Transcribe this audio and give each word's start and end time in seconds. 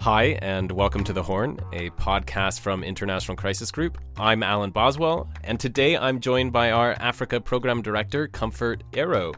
Hi, 0.00 0.38
and 0.40 0.72
welcome 0.72 1.04
to 1.04 1.12
The 1.12 1.22
Horn, 1.22 1.60
a 1.74 1.90
podcast 1.90 2.60
from 2.60 2.82
International 2.82 3.36
Crisis 3.36 3.70
Group. 3.70 3.98
I'm 4.16 4.42
Alan 4.42 4.70
Boswell, 4.70 5.28
and 5.44 5.60
today 5.60 5.94
I'm 5.94 6.20
joined 6.20 6.54
by 6.54 6.70
our 6.70 6.94
Africa 6.94 7.38
Program 7.38 7.82
Director, 7.82 8.26
Comfort 8.26 8.82
Ero. 8.94 9.34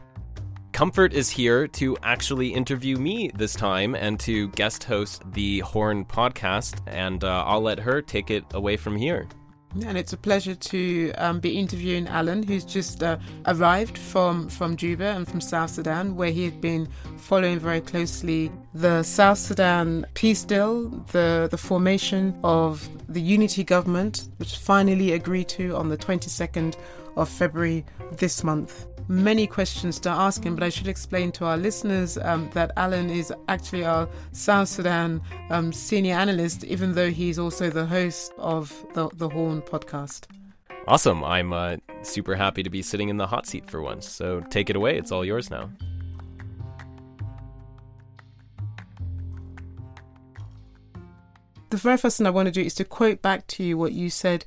Comfort 0.71 1.11
is 1.11 1.29
here 1.29 1.67
to 1.67 1.97
actually 2.01 2.53
interview 2.53 2.95
me 2.95 3.29
this 3.35 3.53
time 3.55 3.93
and 3.93 4.17
to 4.21 4.47
guest 4.51 4.85
host 4.85 5.23
the 5.33 5.59
Horn 5.59 6.05
podcast, 6.05 6.79
and 6.87 7.25
uh, 7.25 7.43
I'll 7.45 7.61
let 7.61 7.79
her 7.79 8.01
take 8.01 8.31
it 8.31 8.45
away 8.53 8.77
from 8.77 8.95
here. 8.95 9.27
And 9.81 9.97
it's 9.97 10.13
a 10.13 10.17
pleasure 10.17 10.53
to 10.55 11.11
um, 11.17 11.39
be 11.39 11.57
interviewing 11.57 12.07
Alan, 12.07 12.43
who's 12.43 12.63
just 12.63 13.01
uh, 13.01 13.17
arrived 13.47 13.97
from, 13.97 14.47
from 14.47 14.77
Juba 14.77 15.05
and 15.05 15.27
from 15.27 15.41
South 15.41 15.71
Sudan, 15.71 16.15
where 16.15 16.31
he 16.31 16.45
had 16.45 16.61
been 16.61 16.87
following 17.17 17.59
very 17.59 17.81
closely 17.81 18.51
the 18.73 19.01
South 19.01 19.39
Sudan 19.39 20.05
peace 20.13 20.43
deal, 20.43 20.89
the, 21.11 21.47
the 21.49 21.57
formation 21.57 22.37
of 22.43 22.87
the 23.11 23.21
unity 23.21 23.63
government, 23.63 24.29
which 24.37 24.57
finally 24.57 25.13
agreed 25.13 25.49
to 25.49 25.75
on 25.75 25.89
the 25.89 25.97
22nd 25.97 26.75
of 27.17 27.27
February 27.27 27.85
this 28.11 28.43
month 28.43 28.85
many 29.07 29.47
questions 29.47 29.99
to 30.01 30.09
ask 30.09 30.43
him, 30.43 30.55
but 30.55 30.63
I 30.63 30.69
should 30.69 30.87
explain 30.87 31.31
to 31.33 31.45
our 31.45 31.57
listeners 31.57 32.17
um, 32.17 32.49
that 32.53 32.71
Alan 32.77 33.09
is 33.09 33.33
actually 33.47 33.85
our 33.85 34.07
South 34.31 34.67
Sudan 34.67 35.21
um, 35.49 35.71
senior 35.71 36.15
analyst, 36.15 36.63
even 36.63 36.93
though 36.93 37.09
he's 37.09 37.39
also 37.39 37.69
the 37.69 37.85
host 37.85 38.33
of 38.37 38.85
the, 38.93 39.09
the 39.15 39.29
Horn 39.29 39.61
podcast. 39.61 40.27
Awesome. 40.87 41.23
I'm 41.23 41.53
uh, 41.53 41.77
super 42.01 42.35
happy 42.35 42.63
to 42.63 42.69
be 42.69 42.81
sitting 42.81 43.09
in 43.09 43.17
the 43.17 43.27
hot 43.27 43.45
seat 43.45 43.69
for 43.69 43.81
once. 43.81 44.07
So 44.07 44.41
take 44.49 44.69
it 44.69 44.75
away. 44.75 44.97
It's 44.97 45.11
all 45.11 45.23
yours 45.23 45.49
now. 45.49 45.69
The 51.69 51.77
very 51.77 51.97
first 51.97 52.17
thing 52.19 52.27
I 52.27 52.29
want 52.29 52.45
to 52.45 52.51
do 52.51 52.61
is 52.61 52.75
to 52.75 52.85
quote 52.85 53.21
back 53.21 53.47
to 53.47 53.63
you 53.63 53.77
what 53.77 53.93
you 53.93 54.11
said 54.11 54.45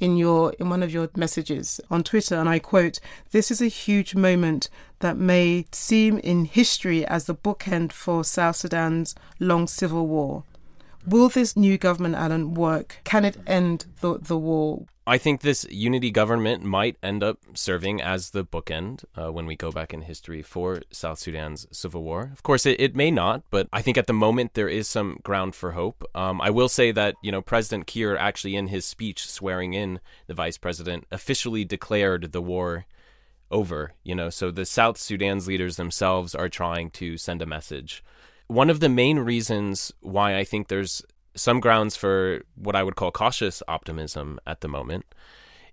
in 0.00 0.16
your 0.16 0.52
in 0.54 0.68
one 0.68 0.82
of 0.82 0.92
your 0.92 1.08
messages 1.16 1.80
on 1.90 2.02
Twitter 2.02 2.36
and 2.36 2.48
I 2.48 2.58
quote 2.58 3.00
this 3.30 3.50
is 3.50 3.60
a 3.60 3.66
huge 3.66 4.14
moment 4.14 4.68
that 5.00 5.16
may 5.16 5.66
seem 5.72 6.18
in 6.18 6.44
history 6.44 7.04
as 7.06 7.24
the 7.24 7.34
bookend 7.34 7.92
for 7.92 8.24
South 8.24 8.56
Sudan's 8.56 9.14
long 9.38 9.66
civil 9.66 10.06
war. 10.06 10.44
Will 11.06 11.28
this 11.28 11.56
new 11.56 11.78
government 11.78 12.16
Alan 12.16 12.54
work? 12.54 12.98
Can 13.04 13.24
it 13.24 13.38
end 13.46 13.86
the 14.00 14.18
the 14.18 14.36
war 14.38 14.86
I 15.08 15.16
think 15.16 15.40
this 15.40 15.64
unity 15.70 16.10
government 16.10 16.62
might 16.62 16.98
end 17.02 17.24
up 17.24 17.38
serving 17.54 18.02
as 18.02 18.30
the 18.30 18.44
bookend 18.44 19.06
uh, 19.16 19.32
when 19.32 19.46
we 19.46 19.56
go 19.56 19.72
back 19.72 19.94
in 19.94 20.02
history 20.02 20.42
for 20.42 20.82
South 20.90 21.18
Sudan's 21.18 21.66
civil 21.72 22.02
war. 22.02 22.28
Of 22.30 22.42
course, 22.42 22.66
it, 22.66 22.78
it 22.78 22.94
may 22.94 23.10
not, 23.10 23.42
but 23.48 23.68
I 23.72 23.80
think 23.80 23.96
at 23.96 24.06
the 24.06 24.12
moment 24.12 24.52
there 24.52 24.68
is 24.68 24.86
some 24.86 25.18
ground 25.22 25.54
for 25.54 25.72
hope. 25.72 26.04
Um, 26.14 26.42
I 26.42 26.50
will 26.50 26.68
say 26.68 26.92
that, 26.92 27.14
you 27.22 27.32
know, 27.32 27.40
President 27.40 27.86
Kiir 27.86 28.18
actually 28.18 28.54
in 28.54 28.66
his 28.66 28.84
speech 28.84 29.26
swearing 29.26 29.72
in 29.72 29.98
the 30.26 30.34
vice 30.34 30.58
president 30.58 31.06
officially 31.10 31.64
declared 31.64 32.32
the 32.32 32.42
war 32.42 32.84
over, 33.50 33.94
you 34.04 34.14
know, 34.14 34.28
so 34.28 34.50
the 34.50 34.66
South 34.66 34.98
Sudan's 34.98 35.48
leaders 35.48 35.76
themselves 35.76 36.34
are 36.34 36.50
trying 36.50 36.90
to 36.90 37.16
send 37.16 37.40
a 37.40 37.46
message. 37.46 38.04
One 38.46 38.68
of 38.68 38.80
the 38.80 38.90
main 38.90 39.20
reasons 39.20 39.90
why 40.00 40.36
I 40.36 40.44
think 40.44 40.68
there's 40.68 41.02
some 41.34 41.60
grounds 41.60 41.96
for 41.96 42.42
what 42.54 42.76
I 42.76 42.82
would 42.82 42.96
call 42.96 43.10
cautious 43.10 43.62
optimism 43.68 44.40
at 44.46 44.60
the 44.60 44.68
moment 44.68 45.06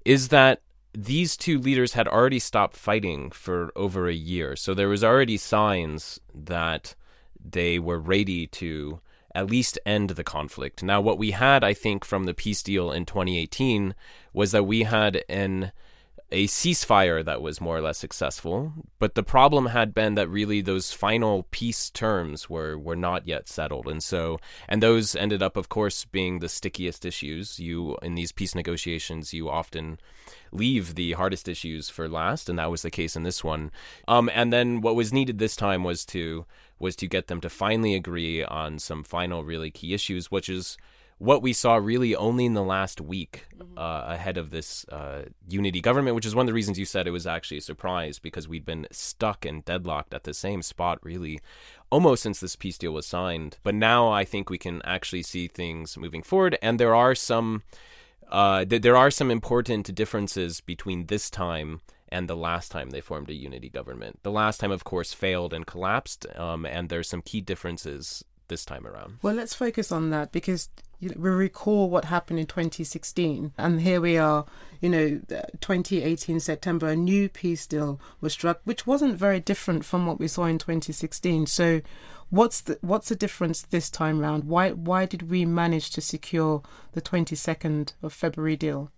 is 0.03 0.29
that 0.29 0.61
these 0.93 1.35
two 1.35 1.59
leaders 1.59 1.93
had 1.93 2.07
already 2.07 2.39
stopped 2.39 2.77
fighting 2.77 3.31
for 3.31 3.71
over 3.75 4.07
a 4.07 4.13
year. 4.13 4.55
So 4.55 4.73
there 4.73 4.87
was 4.87 5.03
already 5.03 5.37
signs 5.37 6.19
that 6.33 6.95
they 7.43 7.79
were 7.79 7.99
ready 7.99 8.47
to 8.47 9.01
at 9.33 9.49
least 9.49 9.77
end 9.85 10.11
the 10.11 10.23
conflict. 10.23 10.81
Now 10.81 11.01
what 11.01 11.17
we 11.17 11.31
had 11.31 11.63
I 11.63 11.73
think 11.73 12.05
from 12.05 12.23
the 12.23 12.33
peace 12.33 12.63
deal 12.63 12.91
in 12.91 13.05
2018 13.05 13.93
was 14.33 14.51
that 14.51 14.63
we 14.63 14.83
had 14.83 15.23
an 15.27 15.71
a 16.35 16.47
ceasefire 16.47 17.23
that 17.23 17.41
was 17.41 17.61
more 17.61 17.77
or 17.77 17.81
less 17.81 17.97
successful. 17.97 18.73
But 18.99 19.15
the 19.15 19.23
problem 19.23 19.67
had 19.67 19.93
been 19.93 20.15
that 20.15 20.27
really 20.27 20.59
those 20.59 20.91
final 20.91 21.47
peace 21.49 21.89
terms 21.89 22.49
were 22.49 22.77
were 22.77 22.97
not 22.97 23.25
yet 23.25 23.47
settled, 23.47 23.87
and 23.87 24.03
so 24.03 24.37
and 24.67 24.83
those 24.83 25.15
ended 25.15 25.41
up, 25.41 25.55
of 25.55 25.69
course, 25.69 26.03
being 26.03 26.39
the 26.39 26.49
stickiest 26.49 27.05
issues. 27.05 27.57
You 27.57 27.97
in 28.01 28.15
these 28.15 28.33
peace 28.33 28.53
negotiations, 28.53 29.33
you 29.33 29.49
often 29.49 29.97
leave 30.51 30.95
the 30.95 31.13
hardest 31.13 31.47
issues 31.47 31.89
for 31.89 32.09
last, 32.09 32.49
and 32.49 32.59
that 32.59 32.69
was 32.69 32.81
the 32.81 32.91
case 32.91 33.15
in 33.15 33.23
this 33.23 33.41
one. 33.41 33.71
Um, 34.05 34.29
and 34.33 34.51
then 34.51 34.81
what 34.81 34.95
was 34.95 35.13
needed 35.13 35.39
this 35.39 35.55
time 35.55 35.85
was 35.85 36.05
to 36.07 36.45
was 36.79 36.97
to 36.97 37.07
get 37.07 37.27
them 37.27 37.39
to 37.39 37.49
finally 37.49 37.95
agree 37.95 38.43
on 38.43 38.77
some 38.79 39.05
final 39.05 39.45
really 39.45 39.71
key 39.71 39.93
issues, 39.93 40.29
which 40.29 40.49
is 40.49 40.77
what 41.17 41.41
we 41.41 41.53
saw 41.53 41.75
really 41.75 42.15
only 42.15 42.45
in 42.45 42.53
the 42.53 42.63
last 42.63 42.99
week 42.99 43.45
mm-hmm. 43.55 43.77
uh, 43.77 44.13
ahead 44.13 44.37
of 44.37 44.49
this 44.49 44.85
uh, 44.89 45.23
unity 45.47 45.79
government, 45.81 46.15
which 46.15 46.25
is 46.25 46.35
one 46.35 46.43
of 46.43 46.47
the 46.47 46.53
reasons 46.53 46.77
you 46.77 46.85
said 46.85 47.07
it 47.07 47.11
was 47.11 47.27
actually 47.27 47.57
a 47.57 47.61
surprise 47.61 48.19
because 48.19 48.47
we'd 48.47 48.65
been 48.65 48.87
stuck 48.91 49.45
and 49.45 49.63
deadlocked 49.63 50.13
at 50.13 50.23
the 50.23 50.33
same 50.33 50.61
spot 50.61 50.99
really 51.01 51.39
almost 51.89 52.23
since 52.23 52.39
this 52.39 52.55
peace 52.55 52.77
deal 52.77 52.91
was 52.91 53.05
signed. 53.05 53.57
But 53.63 53.75
now 53.75 54.11
I 54.11 54.25
think 54.25 54.49
we 54.49 54.57
can 54.57 54.81
actually 54.83 55.23
see 55.23 55.47
things 55.47 55.97
moving 55.97 56.23
forward, 56.23 56.57
and 56.61 56.79
there 56.79 56.95
are 56.95 57.15
some. 57.15 57.63
Uh, 58.27 58.65
th- 58.65 58.81
there 58.81 58.97
are 58.97 59.11
some 59.11 59.29
important 59.29 59.93
differences 59.93 60.59
between 60.59 61.05
this 61.05 61.29
time 61.29 61.81
and 62.09 62.27
the 62.27 62.35
last 62.35 62.71
time 62.71 62.89
they 62.89 62.99
formed 62.99 63.29
a 63.29 63.35
unity 63.35 63.69
government. 63.69 64.19
The 64.23 64.31
last 64.31 64.59
time, 64.59 64.71
of 64.71 64.83
course, 64.83 65.13
failed 65.13 65.53
and 65.53 65.65
collapsed, 65.65 66.25
um, 66.35 66.65
and 66.65 66.89
there's 66.89 67.07
some 67.07 67.21
key 67.21 67.41
differences 67.41 68.25
this 68.47 68.65
time 68.65 68.85
around. 68.85 69.19
Well, 69.21 69.35
let's 69.35 69.53
focus 69.53 69.91
on 69.91 70.09
that 70.09 70.31
because 70.31 70.69
you 70.99 71.09
know, 71.09 71.15
we 71.17 71.29
recall 71.29 71.89
what 71.89 72.05
happened 72.05 72.39
in 72.39 72.45
2016, 72.45 73.53
and 73.57 73.81
here 73.81 74.01
we 74.01 74.17
are, 74.17 74.45
you 74.81 74.89
know, 74.89 75.21
2018 75.59 76.39
September, 76.39 76.87
a 76.87 76.95
new 76.95 77.29
peace 77.29 77.67
deal 77.67 77.99
was 78.21 78.33
struck, 78.33 78.61
which 78.63 78.87
wasn't 78.87 79.17
very 79.17 79.39
different 79.39 79.85
from 79.85 80.05
what 80.05 80.19
we 80.19 80.27
saw 80.27 80.45
in 80.45 80.57
2016. 80.57 81.47
So, 81.47 81.81
what's 82.29 82.61
the 82.61 82.77
what's 82.81 83.09
the 83.09 83.15
difference 83.15 83.61
this 83.61 83.89
time 83.89 84.19
round? 84.19 84.45
Why 84.45 84.71
why 84.71 85.05
did 85.05 85.29
we 85.29 85.45
manage 85.45 85.89
to 85.91 86.01
secure 86.01 86.61
the 86.93 87.01
22nd 87.01 87.93
of 88.01 88.13
February 88.13 88.55
deal? 88.55 88.91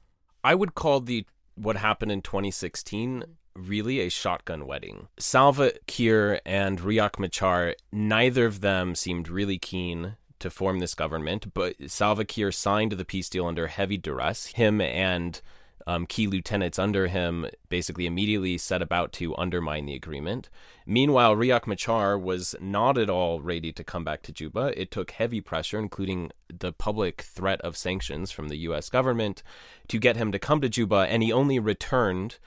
I 0.43 0.55
would 0.55 0.75
call 0.75 0.99
the 0.99 1.25
what 1.55 1.77
happened 1.77 2.11
in 2.11 2.21
2016 2.21 3.23
really 3.57 3.99
a 3.99 4.09
shotgun 4.09 4.65
wedding. 4.67 5.07
Salva 5.19 5.73
Kiir 5.87 6.39
and 6.45 6.79
Riek 6.79 7.19
Machar, 7.19 7.75
neither 7.91 8.45
of 8.45 8.61
them 8.61 8.95
seemed 8.95 9.29
really 9.29 9.57
keen 9.57 10.15
to 10.39 10.49
form 10.49 10.79
this 10.79 10.95
government, 10.95 11.53
but 11.53 11.75
Salva 11.87 12.25
Kiir 12.25 12.51
signed 12.51 12.93
the 12.93 13.05
peace 13.05 13.29
deal 13.29 13.45
under 13.45 13.67
heavy 13.67 13.97
duress. 13.97 14.47
Him 14.47 14.81
and 14.81 15.41
um, 15.87 16.05
key 16.05 16.27
lieutenants 16.27 16.77
under 16.77 17.07
him 17.07 17.47
basically 17.69 18.05
immediately 18.05 18.57
set 18.57 18.81
about 18.81 19.13
to 19.13 19.35
undermine 19.37 19.85
the 19.85 19.95
agreement. 19.95 20.49
Meanwhile, 20.85 21.35
Riek 21.35 21.65
Machar 21.65 22.19
was 22.19 22.55
not 22.59 22.97
at 22.97 23.09
all 23.09 23.39
ready 23.39 23.71
to 23.71 23.83
come 23.85 24.03
back 24.03 24.21
to 24.23 24.33
Juba. 24.33 24.79
It 24.79 24.91
took 24.91 25.11
heavy 25.11 25.39
pressure, 25.39 25.79
including 25.79 26.31
the 26.49 26.73
public 26.73 27.21
threat 27.21 27.61
of 27.61 27.77
sanctions 27.77 28.31
from 28.31 28.49
the 28.49 28.57
U.S. 28.57 28.89
government, 28.89 29.41
to 29.87 29.97
get 29.97 30.17
him 30.17 30.33
to 30.33 30.39
come 30.39 30.59
to 30.59 30.69
Juba, 30.69 31.07
and 31.09 31.23
he 31.23 31.31
only 31.31 31.57
returned 31.57 32.37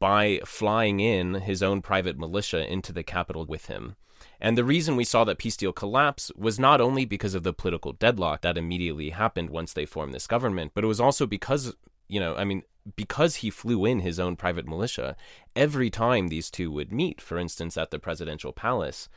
by 0.00 0.40
flying 0.44 0.98
in 0.98 1.34
his 1.34 1.62
own 1.62 1.80
private 1.80 2.18
militia 2.18 2.70
into 2.70 2.92
the 2.92 3.04
capital 3.04 3.46
with 3.46 3.66
him. 3.66 3.94
And 4.40 4.56
the 4.56 4.64
reason 4.64 4.96
we 4.96 5.04
saw 5.04 5.24
that 5.24 5.38
peace 5.38 5.56
deal 5.56 5.72
collapse 5.72 6.30
was 6.36 6.58
not 6.58 6.80
only 6.80 7.04
because 7.04 7.34
of 7.34 7.42
the 7.42 7.52
political 7.52 7.92
deadlock 7.92 8.42
that 8.42 8.58
immediately 8.58 9.10
happened 9.10 9.50
once 9.50 9.72
they 9.72 9.86
formed 9.86 10.14
this 10.14 10.26
government, 10.26 10.72
but 10.74 10.84
it 10.84 10.88
was 10.88 11.00
also 11.00 11.26
because, 11.26 11.74
you 12.08 12.20
know, 12.20 12.36
I 12.36 12.44
mean, 12.44 12.62
because 12.96 13.36
he 13.36 13.50
flew 13.50 13.84
in 13.84 14.00
his 14.00 14.18
own 14.18 14.36
private 14.36 14.66
militia, 14.66 15.16
every 15.54 15.90
time 15.90 16.28
these 16.28 16.50
two 16.50 16.70
would 16.70 16.92
meet, 16.92 17.20
for 17.20 17.38
instance, 17.38 17.76
at 17.76 17.90
the 17.90 17.98
presidential 17.98 18.52
palace, 18.52 19.08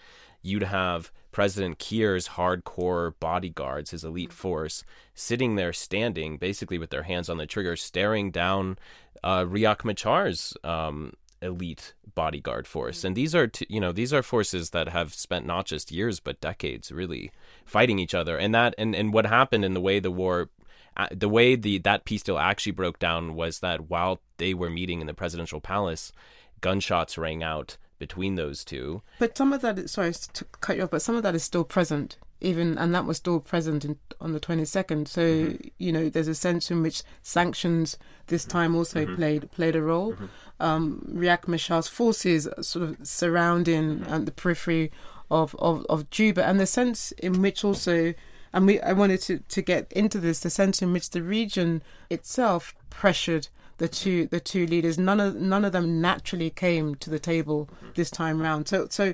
you'd 0.41 0.64
have 0.64 1.11
President 1.31 1.79
Kiir's 1.79 2.29
hardcore 2.29 3.14
bodyguards, 3.20 3.91
his 3.91 4.03
elite 4.03 4.34
force, 4.34 4.84
sitting 5.14 5.55
there 5.55 5.73
standing, 5.73 6.37
basically 6.37 6.78
with 6.78 6.90
their 6.90 7.03
hands 7.03 7.29
on 7.29 7.37
the 7.37 7.46
trigger, 7.46 7.75
staring 7.75 8.31
down 8.31 8.78
uh, 9.23 9.43
Riek 9.43 9.85
Machar's 9.85 10.55
um, 10.64 11.14
elite 11.41 11.93
bodyguard 12.14 12.67
force. 12.67 13.03
And 13.03 13.16
these 13.16 13.34
are, 13.34 13.47
t- 13.47 13.66
you 13.70 13.79
know, 13.79 13.91
these 13.91 14.14
are 14.14 14.23
forces 14.23 14.72
that 14.72 14.90
have 14.90 15.14
spent 15.14 15.46
not 15.46 15.66
just 15.66 15.91
years 15.91 16.20
but 16.20 16.41
decades 16.41 16.91
really 16.91 17.32
fighting 17.66 17.99
each 17.99 18.14
other. 18.14 18.38
And 18.38 18.53
that, 18.53 18.76
and, 18.78 18.96
and 18.96 19.14
what 19.14 19.26
happened 19.26 19.66
in 19.66 19.73
the 19.73 19.82
way 19.82 19.99
the 19.99 20.11
war 20.11 20.49
uh, 20.97 21.08
the 21.11 21.29
way 21.29 21.55
the 21.55 21.78
that 21.79 22.05
peace 22.05 22.23
deal 22.23 22.38
actually 22.38 22.73
broke 22.73 22.99
down 22.99 23.34
was 23.35 23.59
that 23.59 23.90
while 23.90 24.22
they 24.38 24.53
were 24.53 24.70
meeting 24.70 24.99
in 24.99 25.08
the 25.08 25.14
presidential 25.14 25.61
palace, 25.61 26.11
gunshots 26.59 27.17
rang 27.17 27.41
out 27.41 27.78
between 27.97 28.35
those 28.35 28.66
two. 28.66 29.02
But 29.20 29.37
some 29.37 29.53
of 29.53 29.61
that, 29.61 29.90
sorry 29.90 30.11
to 30.11 30.46
cut 30.59 30.76
you 30.76 30.84
off, 30.84 30.91
but 30.91 31.02
some 31.02 31.16
of 31.16 31.23
that 31.23 31.35
is 31.35 31.44
still 31.44 31.64
present, 31.64 32.17
even, 32.41 32.78
and 32.78 32.93
that 32.93 33.05
was 33.05 33.17
still 33.17 33.40
present 33.40 33.85
in, 33.85 33.97
on 34.20 34.34
the 34.34 34.40
22nd. 34.40 35.08
So, 35.08 35.22
mm-hmm. 35.22 35.67
you 35.78 35.91
know, 35.91 36.09
there's 36.09 36.28
a 36.28 36.35
sense 36.35 36.70
in 36.72 36.82
which 36.82 37.03
sanctions 37.22 37.97
this 38.28 38.46
time 38.46 38.76
also 38.76 39.05
mm-hmm. 39.05 39.16
played 39.16 39.52
played 39.52 39.76
a 39.76 39.82
role. 39.82 40.14
Mm-hmm. 40.14 40.26
Um, 40.59 41.08
Riek 41.14 41.47
Machar's 41.47 41.88
forces 41.88 42.47
sort 42.61 42.90
of 42.90 42.97
surrounding 43.03 43.99
mm-hmm. 43.99 44.26
the 44.26 44.32
periphery 44.32 44.91
of, 45.29 45.55
of, 45.59 45.85
of 45.90 46.09
Juba, 46.09 46.46
and 46.46 46.59
the 46.59 46.66
sense 46.66 47.11
in 47.14 47.41
which 47.41 47.64
also 47.64 48.14
and 48.53 48.67
we 48.67 48.79
I 48.82 48.94
wanted 48.94 49.22
to, 49.22 49.40
to 49.40 49.61
get 49.61 49.91
into 49.91 50.20
this 50.20 50.40
the 50.40 50.49
sense 50.49 50.82
in 50.82 50.91
which 50.94 51.11
the 51.11 51.22
region 51.22 51.82
itself 52.09 52.76
pressured 52.90 53.47
the 53.78 53.87
two 53.87 54.28
the 54.28 54.40
two 54.40 54.67
leaders. 54.67 54.97
None 54.97 55.20
of 55.20 55.35
none 55.35 55.66
of 55.66 55.72
them 55.72 56.02
naturally 56.02 56.49
came 56.49 56.96
to 56.96 57.09
the 57.09 57.20
table 57.20 57.70
this 57.96 58.11
time 58.11 58.41
round. 58.41 58.67
So 58.67 58.87
so 58.90 59.14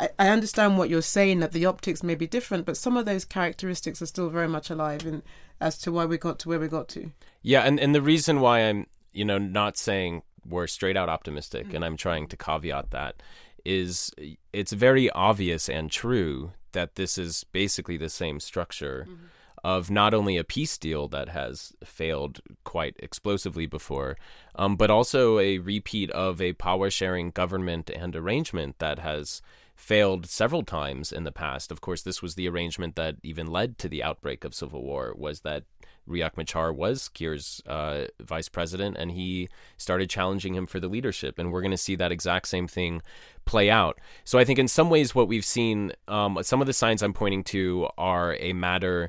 I, 0.00 0.08
I 0.18 0.28
understand 0.28 0.78
what 0.78 0.88
you're 0.88 1.02
saying 1.02 1.40
that 1.40 1.52
the 1.52 1.66
optics 1.66 2.02
may 2.02 2.14
be 2.14 2.26
different, 2.26 2.64
but 2.64 2.76
some 2.76 2.96
of 2.96 3.04
those 3.04 3.24
characteristics 3.24 4.00
are 4.00 4.06
still 4.06 4.30
very 4.30 4.48
much 4.48 4.70
alive 4.70 5.04
in 5.04 5.22
as 5.60 5.76
to 5.78 5.92
why 5.92 6.06
we 6.06 6.16
got 6.16 6.38
to 6.40 6.48
where 6.48 6.58
we 6.58 6.68
got 6.68 6.88
to. 6.88 7.12
Yeah, 7.42 7.60
and, 7.62 7.78
and 7.78 7.94
the 7.94 8.02
reason 8.02 8.40
why 8.40 8.60
I'm 8.60 8.86
you 9.12 9.24
know 9.24 9.38
not 9.38 9.76
saying 9.76 10.22
we're 10.48 10.66
straight 10.66 10.96
out 10.96 11.08
optimistic, 11.08 11.66
mm-hmm. 11.66 11.76
and 11.76 11.84
I'm 11.84 11.96
trying 11.96 12.26
to 12.28 12.36
caveat 12.36 12.90
that 12.90 13.22
is 13.62 14.10
it's 14.54 14.72
very 14.72 15.10
obvious 15.10 15.68
and 15.68 15.90
true 15.90 16.52
that 16.72 16.94
this 16.94 17.18
is 17.18 17.44
basically 17.52 17.98
the 17.98 18.08
same 18.08 18.40
structure 18.40 19.06
mm-hmm. 19.06 19.26
of 19.62 19.90
not 19.90 20.14
only 20.14 20.38
a 20.38 20.44
peace 20.44 20.78
deal 20.78 21.08
that 21.08 21.28
has 21.28 21.74
failed 21.84 22.40
quite 22.64 22.96
explosively 23.00 23.66
before, 23.66 24.16
um, 24.54 24.76
but 24.76 24.90
also 24.90 25.38
a 25.38 25.58
repeat 25.58 26.10
of 26.12 26.40
a 26.40 26.54
power 26.54 26.88
sharing 26.88 27.30
government 27.30 27.90
and 27.90 28.16
arrangement 28.16 28.78
that 28.78 28.98
has 29.00 29.42
failed 29.80 30.26
several 30.26 30.62
times 30.62 31.10
in 31.10 31.24
the 31.24 31.32
past. 31.32 31.72
Of 31.72 31.80
course, 31.80 32.02
this 32.02 32.20
was 32.20 32.34
the 32.34 32.48
arrangement 32.48 32.96
that 32.96 33.16
even 33.22 33.46
led 33.46 33.78
to 33.78 33.88
the 33.88 34.02
outbreak 34.02 34.44
of 34.44 34.54
civil 34.54 34.82
war. 34.82 35.14
Was 35.16 35.40
that 35.40 35.64
Riek 36.06 36.36
Machar 36.36 36.72
was 36.72 37.08
Kiir's 37.08 37.62
uh, 37.66 38.04
vice 38.20 38.50
president, 38.50 38.98
and 38.98 39.10
he 39.12 39.48
started 39.78 40.10
challenging 40.10 40.54
him 40.54 40.66
for 40.66 40.80
the 40.80 40.88
leadership. 40.88 41.38
And 41.38 41.50
we're 41.50 41.62
going 41.62 41.70
to 41.70 41.78
see 41.78 41.96
that 41.96 42.12
exact 42.12 42.48
same 42.48 42.68
thing 42.68 43.00
play 43.46 43.70
out. 43.70 43.98
So 44.24 44.38
I 44.38 44.44
think 44.44 44.58
in 44.58 44.68
some 44.68 44.90
ways, 44.90 45.14
what 45.14 45.28
we've 45.28 45.44
seen, 45.44 45.92
um, 46.08 46.38
some 46.42 46.60
of 46.60 46.66
the 46.66 46.74
signs 46.74 47.02
I'm 47.02 47.14
pointing 47.14 47.44
to 47.44 47.88
are 47.96 48.36
a 48.38 48.52
matter 48.52 49.08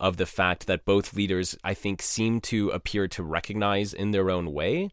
of 0.00 0.16
the 0.16 0.26
fact 0.26 0.66
that 0.68 0.86
both 0.86 1.14
leaders, 1.14 1.56
I 1.62 1.74
think, 1.74 2.00
seem 2.00 2.40
to 2.42 2.70
appear 2.70 3.08
to 3.08 3.22
recognize 3.22 3.92
in 3.92 4.12
their 4.12 4.30
own 4.30 4.52
way 4.52 4.90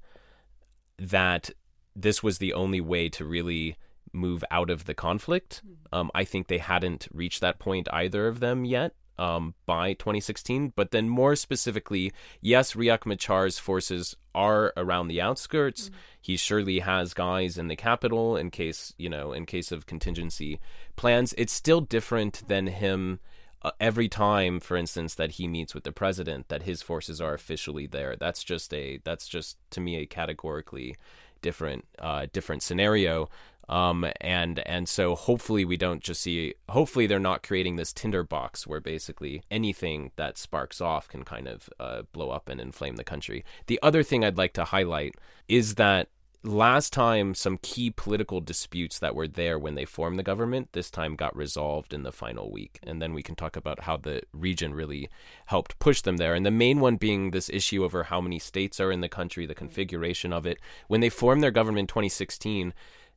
that 0.97 1.51
this 1.95 2.21
was 2.21 2.39
the 2.39 2.53
only 2.53 2.81
way 2.81 3.07
to 3.09 3.23
really 3.23 3.77
move 4.15 4.43
out 4.49 4.69
of 4.69 4.85
the 4.85 4.93
conflict. 4.93 5.61
Mm-hmm. 5.65 5.95
Um, 5.95 6.11
I 6.15 6.23
think 6.23 6.47
they 6.47 6.57
hadn't 6.57 7.07
reached 7.13 7.41
that 7.41 7.59
point 7.59 7.87
either 7.91 8.27
of 8.27 8.39
them 8.39 8.65
yet 8.65 8.93
um, 9.17 9.53
by 9.65 9.93
2016. 9.93 10.73
But 10.75 10.91
then, 10.91 11.09
more 11.09 11.35
specifically, 11.35 12.11
yes, 12.41 12.73
Riek 12.73 13.05
Machar's 13.05 13.59
forces 13.59 14.15
are 14.33 14.73
around 14.75 15.07
the 15.07 15.21
outskirts. 15.21 15.85
Mm-hmm. 15.85 15.95
He 16.21 16.37
surely 16.37 16.79
has 16.79 17.13
guys 17.13 17.57
in 17.57 17.67
the 17.67 17.75
capital 17.75 18.35
in 18.35 18.51
case 18.51 18.93
you 18.97 19.09
know, 19.09 19.31
in 19.31 19.45
case 19.45 19.71
of 19.71 19.85
contingency 19.85 20.59
plans. 20.95 21.33
It's 21.37 21.53
still 21.53 21.81
different 21.81 22.47
than 22.47 22.67
him. 22.67 23.19
Uh, 23.61 23.71
every 23.79 24.07
time, 24.07 24.59
for 24.59 24.77
instance, 24.77 25.15
that 25.15 25.31
he 25.31 25.47
meets 25.47 25.73
with 25.73 25.83
the 25.85 25.91
president, 25.91 26.49
that 26.49 26.63
his 26.63 26.83
forces 26.83 27.19
are 27.19 27.33
officially 27.33 27.87
there. 27.87 28.15
That's 28.15 28.43
just 28.43 28.71
a 28.75 28.99
that's 29.03 29.27
just 29.27 29.57
to 29.71 29.81
me 29.81 29.95
a 29.95 30.05
categorically 30.05 30.95
different 31.41 31.85
uh, 31.99 32.27
different 32.31 32.63
scenario. 32.63 33.29
Um, 33.67 34.05
and 34.21 34.59
and 34.59 34.87
so 34.87 35.15
hopefully 35.15 35.65
we 35.65 35.77
don't 35.77 36.03
just 36.03 36.21
see. 36.21 36.53
Hopefully 36.69 37.07
they're 37.07 37.19
not 37.19 37.43
creating 37.43 37.75
this 37.75 37.93
tinderbox 37.93 38.67
where 38.67 38.79
basically 38.79 39.43
anything 39.49 40.11
that 40.15 40.37
sparks 40.37 40.81
off 40.81 41.07
can 41.07 41.23
kind 41.23 41.47
of 41.47 41.69
uh, 41.79 42.03
blow 42.11 42.29
up 42.29 42.49
and 42.49 42.61
inflame 42.61 42.95
the 42.95 43.03
country. 43.03 43.43
The 43.67 43.79
other 43.81 44.03
thing 44.03 44.23
I'd 44.23 44.37
like 44.37 44.53
to 44.53 44.65
highlight 44.65 45.15
is 45.47 45.75
that 45.75 46.09
last 46.45 46.93
time 46.93 47.33
some 47.33 47.57
key 47.57 47.89
political 47.89 48.39
disputes 48.39 48.99
that 48.99 49.15
were 49.15 49.27
there 49.27 49.57
when 49.57 49.73
they 49.73 49.83
formed 49.83 50.19
the 50.19 50.23
government 50.23 50.69
this 50.73 50.91
time 50.91 51.15
got 51.15 51.35
resolved 51.35 51.91
in 51.91 52.03
the 52.03 52.11
final 52.11 52.51
week 52.51 52.79
and 52.83 53.01
then 53.01 53.13
we 53.13 53.23
can 53.23 53.33
talk 53.33 53.55
about 53.55 53.81
how 53.81 53.97
the 53.97 54.21
region 54.31 54.71
really 54.71 55.09
helped 55.47 55.79
push 55.79 56.01
them 56.01 56.17
there 56.17 56.35
and 56.35 56.45
the 56.45 56.51
main 56.51 56.79
one 56.79 56.97
being 56.97 57.31
this 57.31 57.49
issue 57.49 57.83
over 57.83 58.03
how 58.03 58.21
many 58.21 58.37
states 58.37 58.79
are 58.79 58.91
in 58.91 59.01
the 59.01 59.09
country 59.09 59.47
the 59.47 59.55
configuration 59.55 60.31
of 60.31 60.45
it 60.45 60.59
when 60.87 61.01
they 61.01 61.09
formed 61.09 61.41
their 61.41 61.49
government 61.49 61.79
in 61.79 61.87
2016 61.87 62.75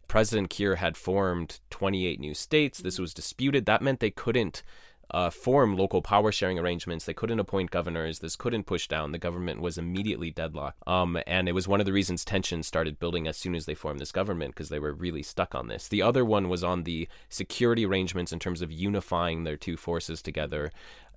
President 0.09 0.51
Kiir 0.51 0.77
had 0.77 0.97
formed 0.97 1.61
28 1.71 2.19
new 2.19 2.35
states. 2.35 2.79
This 2.81 2.99
was 2.99 3.15
disputed. 3.15 3.67
That 3.67 3.83
meant 3.83 4.01
they 4.01 4.11
couldn't 4.11 4.63
uh, 5.11 5.31
form 5.31 5.77
local 5.77 6.03
power 6.03 6.31
sharing 6.31 6.59
arrangements. 6.59 7.05
They 7.05 7.15
couldn't 7.15 7.41
appoint 7.41 7.71
governors. 7.71 8.19
This 8.19 8.37
couldn't 8.37 8.65
push 8.65 8.89
down. 8.89 9.13
The 9.13 9.19
government 9.19 9.61
was 9.61 9.79
immediately 9.79 10.31
deadlocked. 10.31 10.87
Um, 10.87 11.19
and 11.27 11.49
it 11.49 11.53
was 11.53 11.69
one 11.69 11.81
of 11.81 11.87
the 11.87 11.93
reasons 11.93 12.25
tensions 12.25 12.67
started 12.67 12.99
building 12.99 13.27
as 13.27 13.37
soon 13.37 13.55
as 13.55 13.67
they 13.67 13.75
formed 13.75 14.01
this 14.01 14.13
government 14.13 14.55
because 14.55 14.69
they 14.69 14.79
were 14.79 14.93
really 14.93 15.23
stuck 15.23 15.55
on 15.55 15.69
this. 15.69 15.89
The 15.89 16.03
other 16.03 16.25
one 16.25 16.49
was 16.49 16.63
on 16.63 16.83
the 16.83 17.09
security 17.29 17.87
arrangements 17.87 18.33
in 18.33 18.39
terms 18.39 18.61
of 18.61 18.73
unifying 18.73 19.45
their 19.45 19.57
two 19.57 19.77
forces 19.77 20.21
together. 20.21 20.71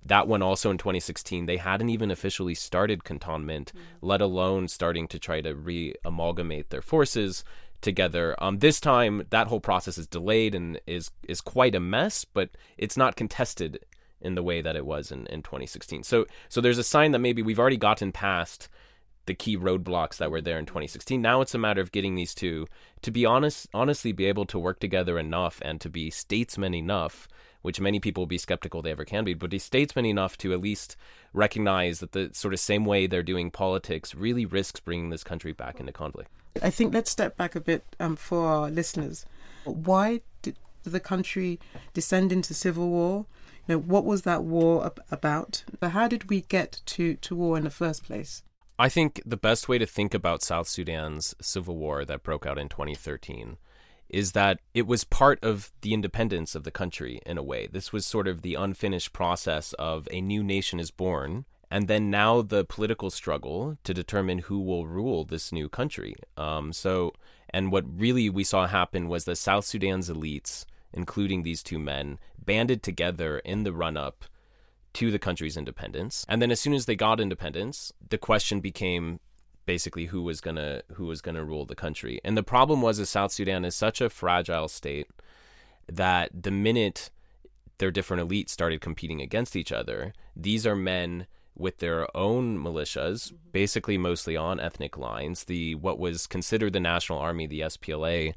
That 0.04 0.26
one 0.26 0.42
also 0.42 0.70
in 0.70 0.78
2016, 0.78 1.46
they 1.46 1.58
hadn't 1.58 1.90
even 1.90 2.10
officially 2.10 2.54
started 2.54 3.04
cantonment, 3.04 3.72
mm-hmm. 3.74 4.06
let 4.06 4.20
alone 4.20 4.68
starting 4.68 5.06
to 5.08 5.18
try 5.18 5.40
to 5.42 5.54
re 5.54 5.94
amalgamate 6.04 6.70
their 6.70 6.82
forces 6.82 7.44
together. 7.82 8.34
Um, 8.42 8.58
this 8.58 8.80
time, 8.80 9.26
that 9.30 9.48
whole 9.48 9.60
process 9.60 9.98
is 9.98 10.06
delayed 10.06 10.54
and 10.54 10.80
is 10.86 11.10
is 11.28 11.40
quite 11.40 11.74
a 11.74 11.80
mess, 11.80 12.24
but 12.24 12.50
it's 12.78 12.96
not 12.96 13.16
contested 13.16 13.84
in 14.20 14.34
the 14.34 14.42
way 14.42 14.62
that 14.62 14.76
it 14.76 14.86
was 14.86 15.10
in, 15.10 15.26
in 15.26 15.42
2016. 15.42 16.04
So 16.04 16.26
so 16.48 16.60
there's 16.60 16.78
a 16.78 16.84
sign 16.84 17.12
that 17.12 17.18
maybe 17.18 17.42
we've 17.42 17.58
already 17.58 17.76
gotten 17.76 18.12
past 18.12 18.68
the 19.26 19.34
key 19.34 19.56
roadblocks 19.56 20.16
that 20.16 20.30
were 20.30 20.40
there 20.40 20.58
in 20.58 20.66
2016. 20.66 21.20
Now 21.20 21.42
it's 21.42 21.54
a 21.54 21.58
matter 21.58 21.80
of 21.80 21.92
getting 21.92 22.14
these 22.14 22.34
two 22.34 22.66
to 23.02 23.10
be 23.10 23.26
honest, 23.26 23.66
honestly, 23.74 24.12
be 24.12 24.26
able 24.26 24.46
to 24.46 24.58
work 24.58 24.78
together 24.78 25.18
enough 25.18 25.60
and 25.64 25.80
to 25.80 25.90
be 25.90 26.10
statesmen 26.10 26.74
enough 26.74 27.28
which 27.62 27.80
many 27.80 28.00
people 28.00 28.22
will 28.22 28.26
be 28.26 28.38
skeptical 28.38 28.82
they 28.82 28.90
ever 28.90 29.04
can 29.04 29.24
be, 29.24 29.34
but 29.34 29.50
be 29.50 29.58
statesmen 29.58 30.04
enough 30.04 30.36
to 30.36 30.52
at 30.52 30.60
least 30.60 30.96
recognize 31.32 32.00
that 32.00 32.12
the 32.12 32.28
sort 32.32 32.52
of 32.52 32.60
same 32.60 32.84
way 32.84 33.06
they're 33.06 33.22
doing 33.22 33.50
politics 33.50 34.14
really 34.14 34.44
risks 34.44 34.80
bringing 34.80 35.10
this 35.10 35.24
country 35.24 35.52
back 35.52 35.80
into 35.80 35.92
conflict. 35.92 36.30
I 36.60 36.70
think 36.70 36.92
let's 36.92 37.10
step 37.10 37.36
back 37.36 37.54
a 37.54 37.60
bit 37.60 37.84
um, 37.98 38.16
for 38.16 38.46
our 38.46 38.70
listeners. 38.70 39.24
Why 39.64 40.20
did 40.42 40.56
the 40.82 41.00
country 41.00 41.60
descend 41.94 42.32
into 42.32 42.54
civil 42.54 42.88
war? 42.88 43.26
You 43.66 43.76
know, 43.76 43.78
what 43.78 44.04
was 44.04 44.22
that 44.22 44.42
war 44.42 44.84
ab- 44.84 45.00
about? 45.10 45.64
How 45.80 46.08
did 46.08 46.28
we 46.28 46.42
get 46.42 46.80
to, 46.86 47.14
to 47.14 47.36
war 47.36 47.56
in 47.56 47.64
the 47.64 47.70
first 47.70 48.04
place? 48.04 48.42
I 48.78 48.88
think 48.88 49.22
the 49.24 49.36
best 49.36 49.68
way 49.68 49.78
to 49.78 49.86
think 49.86 50.12
about 50.14 50.42
South 50.42 50.66
Sudan's 50.66 51.34
civil 51.40 51.76
war 51.76 52.04
that 52.04 52.24
broke 52.24 52.46
out 52.46 52.58
in 52.58 52.68
2013 52.68 53.56
is 54.08 54.32
that 54.32 54.60
it 54.74 54.86
was 54.86 55.04
part 55.04 55.42
of 55.42 55.72
the 55.80 55.94
independence 55.94 56.54
of 56.54 56.64
the 56.64 56.70
country 56.70 57.20
in 57.24 57.38
a 57.38 57.42
way. 57.42 57.66
This 57.70 57.92
was 57.92 58.04
sort 58.04 58.28
of 58.28 58.42
the 58.42 58.54
unfinished 58.54 59.12
process 59.12 59.72
of 59.74 60.06
a 60.10 60.20
new 60.20 60.42
nation 60.42 60.78
is 60.78 60.90
born, 60.90 61.46
and 61.72 61.88
then 61.88 62.10
now 62.10 62.42
the 62.42 62.66
political 62.66 63.08
struggle 63.08 63.78
to 63.82 63.94
determine 63.94 64.40
who 64.40 64.60
will 64.60 64.86
rule 64.86 65.24
this 65.24 65.50
new 65.50 65.70
country. 65.70 66.14
Um, 66.36 66.70
so, 66.70 67.14
and 67.48 67.72
what 67.72 67.84
really 67.98 68.28
we 68.28 68.44
saw 68.44 68.66
happen 68.66 69.08
was 69.08 69.24
the 69.24 69.34
South 69.34 69.64
Sudan's 69.64 70.10
elites, 70.10 70.66
including 70.92 71.42
these 71.42 71.62
two 71.62 71.78
men, 71.78 72.18
banded 72.38 72.82
together 72.82 73.38
in 73.38 73.62
the 73.62 73.72
run 73.72 73.96
up 73.96 74.26
to 74.92 75.10
the 75.10 75.18
country's 75.18 75.56
independence. 75.56 76.26
And 76.28 76.42
then 76.42 76.50
as 76.50 76.60
soon 76.60 76.74
as 76.74 76.84
they 76.84 76.94
got 76.94 77.20
independence, 77.20 77.90
the 78.06 78.18
question 78.18 78.60
became 78.60 79.18
basically 79.64 80.06
who 80.06 80.20
was 80.20 80.42
gonna 80.42 80.82
who 80.96 81.06
was 81.06 81.22
gonna 81.22 81.42
rule 81.42 81.64
the 81.64 81.74
country. 81.74 82.20
And 82.22 82.36
the 82.36 82.42
problem 82.42 82.82
was 82.82 82.98
that 82.98 83.06
South 83.06 83.32
Sudan 83.32 83.64
is 83.64 83.74
such 83.74 84.02
a 84.02 84.10
fragile 84.10 84.68
state 84.68 85.06
that 85.90 86.28
the 86.34 86.50
minute 86.50 87.10
their 87.78 87.90
different 87.90 88.28
elites 88.28 88.50
started 88.50 88.82
competing 88.82 89.22
against 89.22 89.56
each 89.56 89.72
other, 89.72 90.12
these 90.36 90.66
are 90.66 90.76
men 90.76 91.26
with 91.56 91.78
their 91.78 92.14
own 92.16 92.58
militias, 92.58 93.28
mm-hmm. 93.28 93.36
basically 93.52 93.98
mostly 93.98 94.36
on 94.36 94.60
ethnic 94.60 94.96
lines. 94.96 95.44
The 95.44 95.74
what 95.76 95.98
was 95.98 96.26
considered 96.26 96.72
the 96.72 96.80
National 96.80 97.18
Army, 97.18 97.46
the 97.46 97.60
SPLA, 97.60 98.34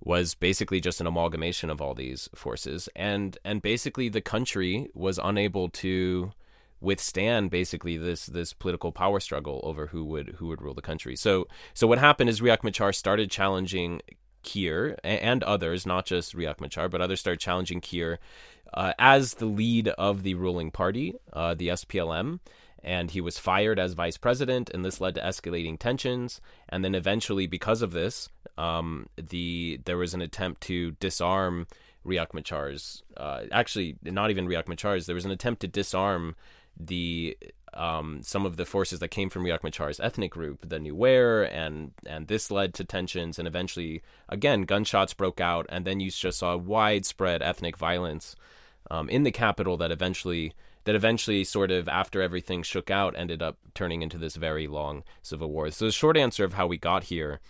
was 0.00 0.34
basically 0.34 0.80
just 0.80 1.00
an 1.00 1.06
amalgamation 1.06 1.70
of 1.70 1.80
all 1.80 1.94
these 1.94 2.28
forces, 2.34 2.88
and 2.96 3.38
and 3.44 3.62
basically 3.62 4.08
the 4.08 4.20
country 4.20 4.88
was 4.94 5.18
unable 5.22 5.68
to 5.68 6.32
withstand 6.80 7.48
basically 7.50 7.96
this 7.96 8.26
this 8.26 8.52
political 8.52 8.90
power 8.90 9.20
struggle 9.20 9.60
over 9.62 9.86
who 9.88 10.04
would 10.04 10.36
who 10.38 10.48
would 10.48 10.60
rule 10.60 10.74
the 10.74 10.82
country. 10.82 11.16
So 11.16 11.46
so 11.74 11.86
what 11.86 11.98
happened 11.98 12.28
is 12.30 12.40
Riek 12.40 12.64
Machar 12.64 12.92
started 12.92 13.30
challenging 13.30 14.02
Kiir 14.42 14.96
and 15.04 15.42
others, 15.44 15.86
not 15.86 16.04
just 16.04 16.34
Riek 16.34 16.60
Machar, 16.60 16.88
but 16.88 17.00
others 17.00 17.20
started 17.20 17.40
challenging 17.40 17.80
Kiir 17.80 18.18
uh, 18.74 18.92
as 18.98 19.34
the 19.34 19.46
lead 19.46 19.88
of 19.88 20.22
the 20.22 20.34
ruling 20.34 20.70
party, 20.70 21.14
uh, 21.32 21.54
the 21.54 21.68
SPLM. 21.68 22.40
And 22.84 23.12
he 23.12 23.20
was 23.20 23.38
fired 23.38 23.78
as 23.78 23.92
vice 23.92 24.16
president, 24.16 24.68
and 24.70 24.84
this 24.84 25.00
led 25.00 25.14
to 25.14 25.20
escalating 25.20 25.78
tensions. 25.78 26.40
And 26.68 26.84
then 26.84 26.96
eventually, 26.96 27.46
because 27.46 27.80
of 27.80 27.92
this, 27.92 28.28
um, 28.58 29.06
the 29.16 29.80
there 29.84 29.96
was 29.96 30.14
an 30.14 30.20
attempt 30.20 30.62
to 30.62 30.90
disarm 30.92 31.68
Riek 32.04 32.34
Machar's. 32.34 33.04
Uh, 33.16 33.42
actually, 33.52 33.96
not 34.02 34.30
even 34.30 34.48
Riek 34.48 34.66
Machar's. 34.66 35.06
There 35.06 35.14
was 35.14 35.24
an 35.24 35.30
attempt 35.30 35.60
to 35.60 35.68
disarm 35.68 36.34
the 36.76 37.36
um, 37.74 38.20
some 38.22 38.44
of 38.44 38.56
the 38.56 38.64
forces 38.66 38.98
that 38.98 39.08
came 39.08 39.30
from 39.30 39.44
Riek 39.44 39.60
Machar's 39.60 40.00
ethnic 40.00 40.32
group, 40.32 40.68
the 40.68 40.78
Nuer, 40.78 41.48
and 41.50 41.92
and 42.06 42.26
this 42.26 42.50
led 42.50 42.74
to 42.74 42.84
tensions, 42.84 43.38
and 43.38 43.48
eventually, 43.48 44.02
again, 44.28 44.62
gunshots 44.62 45.14
broke 45.14 45.40
out, 45.40 45.66
and 45.68 45.84
then 45.84 46.00
you 46.00 46.10
just 46.10 46.38
saw 46.38 46.56
widespread 46.56 47.42
ethnic 47.42 47.76
violence 47.76 48.36
um, 48.92 49.08
in 49.08 49.22
the 49.22 49.32
capital 49.32 49.78
that 49.78 49.90
eventually 49.90 50.52
that 50.84 50.94
eventually 50.94 51.44
sort 51.44 51.70
of 51.70 51.88
after 51.88 52.20
everything 52.20 52.62
shook 52.62 52.90
out 52.90 53.14
ended 53.16 53.40
up 53.40 53.56
turning 53.74 54.02
into 54.02 54.18
this 54.18 54.36
very 54.36 54.66
long 54.66 55.02
civil 55.22 55.50
war. 55.50 55.70
So 55.70 55.86
the 55.86 55.92
short 55.92 56.16
answer 56.16 56.44
of 56.44 56.54
how 56.54 56.66
we 56.66 56.76
got 56.76 57.04
here 57.04 57.40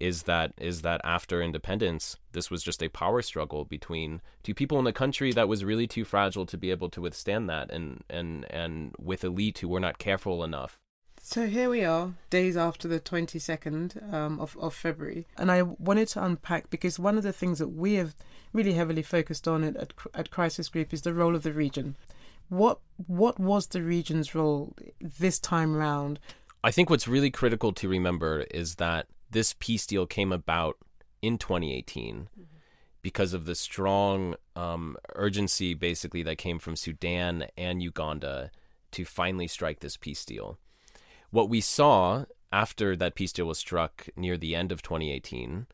is 0.00 0.24
that 0.24 0.52
is 0.58 0.82
that 0.82 1.00
after 1.04 1.42
independence 1.42 2.16
this 2.32 2.50
was 2.50 2.62
just 2.62 2.82
a 2.82 2.88
power 2.88 3.22
struggle 3.22 3.64
between 3.64 4.20
two 4.42 4.54
people 4.54 4.78
in 4.78 4.86
a 4.86 4.92
country 4.92 5.32
that 5.32 5.48
was 5.48 5.64
really 5.64 5.86
too 5.86 6.04
fragile 6.04 6.46
to 6.46 6.58
be 6.58 6.70
able 6.70 6.90
to 6.90 7.00
withstand 7.00 7.48
that 7.48 7.70
and 7.70 8.02
and 8.10 8.44
and 8.50 8.94
with 8.98 9.22
elite 9.24 9.58
who 9.58 9.68
were 9.68 9.80
not 9.80 9.98
careful 9.98 10.42
enough 10.42 10.80
so 11.26 11.46
here 11.46 11.70
we 11.70 11.82
are, 11.82 12.12
days 12.28 12.54
after 12.54 12.86
the 12.86 13.00
22nd 13.00 14.12
um, 14.12 14.38
of, 14.38 14.58
of 14.58 14.74
February. 14.74 15.26
And 15.38 15.50
I 15.50 15.62
wanted 15.62 16.08
to 16.08 16.22
unpack 16.22 16.68
because 16.68 16.98
one 16.98 17.16
of 17.16 17.22
the 17.22 17.32
things 17.32 17.58
that 17.60 17.68
we 17.68 17.94
have 17.94 18.14
really 18.52 18.74
heavily 18.74 19.02
focused 19.02 19.48
on 19.48 19.64
at, 19.64 19.74
at, 19.74 19.94
at 20.12 20.30
Crisis 20.30 20.68
Group 20.68 20.92
is 20.92 21.00
the 21.00 21.14
role 21.14 21.34
of 21.34 21.42
the 21.42 21.54
region. 21.54 21.96
What 22.50 22.80
what 23.06 23.40
was 23.40 23.68
the 23.68 23.82
region's 23.82 24.34
role 24.34 24.76
this 25.00 25.38
time 25.38 25.74
round? 25.74 26.20
I 26.62 26.70
think 26.70 26.90
what's 26.90 27.08
really 27.08 27.30
critical 27.30 27.72
to 27.72 27.88
remember 27.88 28.42
is 28.50 28.74
that 28.74 29.06
this 29.30 29.54
peace 29.58 29.86
deal 29.86 30.06
came 30.06 30.30
about 30.30 30.76
in 31.22 31.38
2018 31.38 32.28
mm-hmm. 32.38 32.42
because 33.00 33.32
of 33.32 33.46
the 33.46 33.54
strong 33.54 34.34
um, 34.54 34.98
urgency, 35.14 35.72
basically, 35.72 36.22
that 36.22 36.36
came 36.36 36.58
from 36.58 36.76
Sudan 36.76 37.46
and 37.56 37.82
Uganda 37.82 38.50
to 38.90 39.06
finally 39.06 39.48
strike 39.48 39.80
this 39.80 39.96
peace 39.96 40.22
deal. 40.26 40.58
What 41.34 41.48
we 41.48 41.60
saw 41.60 42.26
after 42.52 42.94
that 42.94 43.16
peace 43.16 43.32
deal 43.32 43.46
was 43.46 43.58
struck 43.58 44.06
near 44.14 44.36
the 44.36 44.54
end 44.54 44.70
of 44.70 44.82
2018 44.82 45.66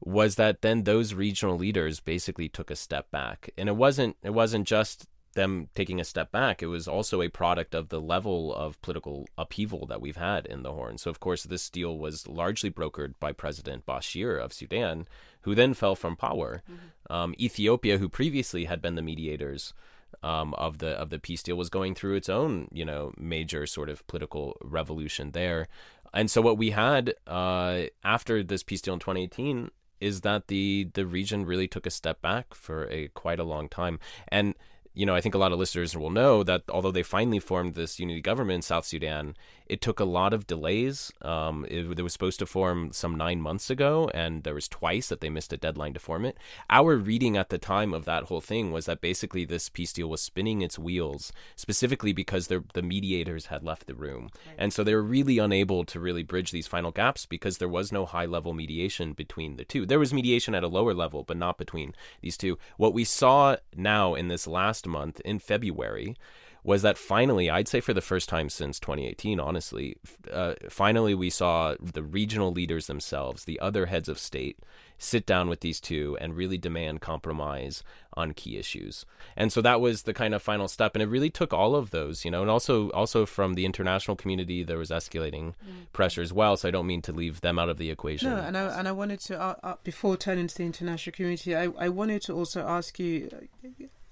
was 0.00 0.36
that 0.36 0.62
then 0.62 0.84
those 0.84 1.14
regional 1.14 1.56
leaders 1.56 1.98
basically 1.98 2.48
took 2.48 2.70
a 2.70 2.76
step 2.76 3.10
back, 3.10 3.50
and 3.58 3.68
it 3.68 3.74
wasn't 3.74 4.16
it 4.22 4.30
wasn't 4.30 4.68
just 4.68 5.08
them 5.34 5.68
taking 5.74 5.98
a 5.98 6.04
step 6.04 6.30
back, 6.30 6.62
it 6.62 6.68
was 6.68 6.86
also 6.86 7.22
a 7.22 7.28
product 7.28 7.74
of 7.74 7.88
the 7.88 8.00
level 8.00 8.54
of 8.54 8.80
political 8.82 9.26
upheaval 9.36 9.84
that 9.86 10.00
we've 10.00 10.16
had 10.16 10.46
in 10.46 10.62
the 10.62 10.72
Horn. 10.72 10.96
So, 10.96 11.10
of 11.10 11.18
course, 11.18 11.42
this 11.42 11.68
deal 11.68 11.98
was 11.98 12.28
largely 12.28 12.70
brokered 12.70 13.14
by 13.18 13.32
President 13.32 13.86
Bashir 13.86 14.40
of 14.40 14.52
Sudan, 14.52 15.08
who 15.40 15.56
then 15.56 15.74
fell 15.74 15.96
from 15.96 16.14
power. 16.14 16.62
Mm-hmm. 16.70 17.12
Um, 17.12 17.34
Ethiopia, 17.40 17.98
who 17.98 18.08
previously 18.08 18.66
had 18.66 18.80
been 18.80 18.94
the 18.94 19.02
mediators 19.02 19.74
um, 20.22 20.54
of 20.54 20.78
the 20.78 20.90
of 20.90 21.10
the 21.10 21.18
peace 21.18 21.42
deal 21.42 21.56
was 21.56 21.68
going 21.68 21.94
through 21.94 22.14
its 22.14 22.28
own 22.28 22.68
you 22.72 22.84
know 22.84 23.12
major 23.16 23.66
sort 23.66 23.88
of 23.88 24.06
political 24.06 24.56
revolution 24.62 25.32
there, 25.32 25.68
and 26.12 26.30
so 26.30 26.40
what 26.40 26.58
we 26.58 26.70
had 26.70 27.14
uh, 27.26 27.82
after 28.04 28.42
this 28.42 28.62
peace 28.62 28.80
deal 28.80 28.94
in 28.94 29.00
2018 29.00 29.70
is 30.00 30.22
that 30.22 30.48
the 30.48 30.88
the 30.94 31.06
region 31.06 31.44
really 31.44 31.68
took 31.68 31.86
a 31.86 31.90
step 31.90 32.22
back 32.22 32.54
for 32.54 32.88
a 32.90 33.08
quite 33.08 33.40
a 33.40 33.44
long 33.44 33.68
time, 33.68 33.98
and 34.28 34.54
you 35.00 35.06
know, 35.06 35.14
I 35.14 35.22
think 35.22 35.34
a 35.34 35.38
lot 35.38 35.50
of 35.50 35.58
listeners 35.58 35.96
will 35.96 36.10
know 36.10 36.42
that 36.42 36.64
although 36.68 36.90
they 36.90 37.02
finally 37.02 37.38
formed 37.38 37.72
this 37.72 37.98
unity 37.98 38.20
government 38.20 38.56
in 38.56 38.62
South 38.62 38.84
Sudan, 38.84 39.34
it 39.66 39.80
took 39.80 39.98
a 39.98 40.04
lot 40.04 40.34
of 40.34 40.46
delays. 40.46 41.10
Um, 41.22 41.64
it, 41.70 41.98
it, 41.98 42.02
was 42.02 42.12
supposed 42.12 42.38
to 42.40 42.46
form 42.46 42.92
some 42.92 43.14
nine 43.16 43.40
months 43.40 43.70
ago, 43.70 44.10
and 44.12 44.42
there 44.42 44.52
was 44.52 44.68
twice 44.68 45.08
that 45.08 45.22
they 45.22 45.30
missed 45.30 45.54
a 45.54 45.56
deadline 45.56 45.94
to 45.94 46.00
form 46.00 46.26
it. 46.26 46.36
Our 46.68 46.96
reading 46.96 47.38
at 47.38 47.48
the 47.48 47.56
time 47.56 47.94
of 47.94 48.04
that 48.04 48.24
whole 48.24 48.42
thing 48.42 48.72
was 48.72 48.84
that 48.86 49.00
basically 49.00 49.46
this 49.46 49.70
peace 49.70 49.94
deal 49.94 50.10
was 50.10 50.20
spinning 50.20 50.60
its 50.60 50.78
wheels, 50.78 51.32
specifically 51.56 52.12
because 52.12 52.48
the 52.48 52.62
mediators 52.82 53.46
had 53.46 53.62
left 53.62 53.86
the 53.86 53.94
room, 53.94 54.28
right. 54.46 54.56
and 54.58 54.72
so 54.72 54.84
they 54.84 54.94
were 54.94 55.02
really 55.02 55.38
unable 55.38 55.84
to 55.84 56.00
really 56.00 56.24
bridge 56.24 56.50
these 56.50 56.66
final 56.66 56.90
gaps 56.90 57.24
because 57.24 57.56
there 57.56 57.68
was 57.68 57.90
no 57.90 58.04
high 58.04 58.26
level 58.26 58.52
mediation 58.52 59.14
between 59.14 59.56
the 59.56 59.64
two. 59.64 59.86
There 59.86 60.00
was 60.00 60.12
mediation 60.12 60.54
at 60.54 60.64
a 60.64 60.68
lower 60.68 60.92
level, 60.92 61.22
but 61.22 61.38
not 61.38 61.56
between 61.56 61.94
these 62.20 62.36
two. 62.36 62.58
What 62.76 62.92
we 62.92 63.04
saw 63.04 63.56
now 63.74 64.14
in 64.14 64.28
this 64.28 64.48
last 64.48 64.86
month 64.90 65.20
in 65.24 65.38
February 65.38 66.16
was 66.62 66.82
that 66.82 66.98
finally, 66.98 67.48
I'd 67.48 67.68
say 67.68 67.80
for 67.80 67.94
the 67.94 68.00
first 68.00 68.28
time 68.28 68.50
since 68.50 68.78
2018, 68.80 69.40
honestly, 69.40 69.96
uh, 70.30 70.54
finally 70.68 71.14
we 71.14 71.30
saw 71.30 71.74
the 71.80 72.02
regional 72.02 72.52
leaders 72.52 72.86
themselves, 72.86 73.44
the 73.44 73.58
other 73.60 73.86
heads 73.86 74.08
of 74.08 74.18
state, 74.18 74.58
sit 74.98 75.24
down 75.24 75.48
with 75.48 75.60
these 75.60 75.80
two 75.80 76.18
and 76.20 76.36
really 76.36 76.58
demand 76.58 77.00
compromise 77.00 77.82
on 78.12 78.34
key 78.34 78.58
issues. 78.58 79.06
And 79.36 79.50
so 79.50 79.62
that 79.62 79.80
was 79.80 80.02
the 80.02 80.12
kind 80.12 80.34
of 80.34 80.42
final 80.42 80.68
step, 80.68 80.94
and 80.94 81.02
it 81.02 81.08
really 81.08 81.30
took 81.30 81.54
all 81.54 81.74
of 81.74 81.90
those, 81.90 82.26
you 82.26 82.30
know, 82.30 82.42
and 82.42 82.50
also 82.50 82.90
also 82.90 83.24
from 83.24 83.54
the 83.54 83.64
international 83.64 84.16
community, 84.16 84.62
there 84.62 84.76
was 84.76 84.90
escalating 84.90 85.54
mm. 85.66 85.90
pressure 85.92 86.20
as 86.20 86.32
well. 86.32 86.58
So 86.58 86.68
I 86.68 86.70
don't 86.70 86.86
mean 86.86 87.02
to 87.02 87.12
leave 87.12 87.40
them 87.40 87.58
out 87.58 87.70
of 87.70 87.78
the 87.78 87.90
equation. 87.90 88.28
No, 88.28 88.36
and 88.36 88.58
I 88.58 88.78
and 88.78 88.86
I 88.86 88.92
wanted 88.92 89.20
to 89.20 89.40
uh, 89.40 89.54
uh, 89.62 89.74
before 89.82 90.18
turning 90.18 90.48
to 90.48 90.56
the 90.56 90.64
international 90.64 91.14
community, 91.14 91.56
I 91.56 91.68
I 91.78 91.88
wanted 91.88 92.20
to 92.22 92.34
also 92.34 92.66
ask 92.66 92.98
you, 92.98 93.30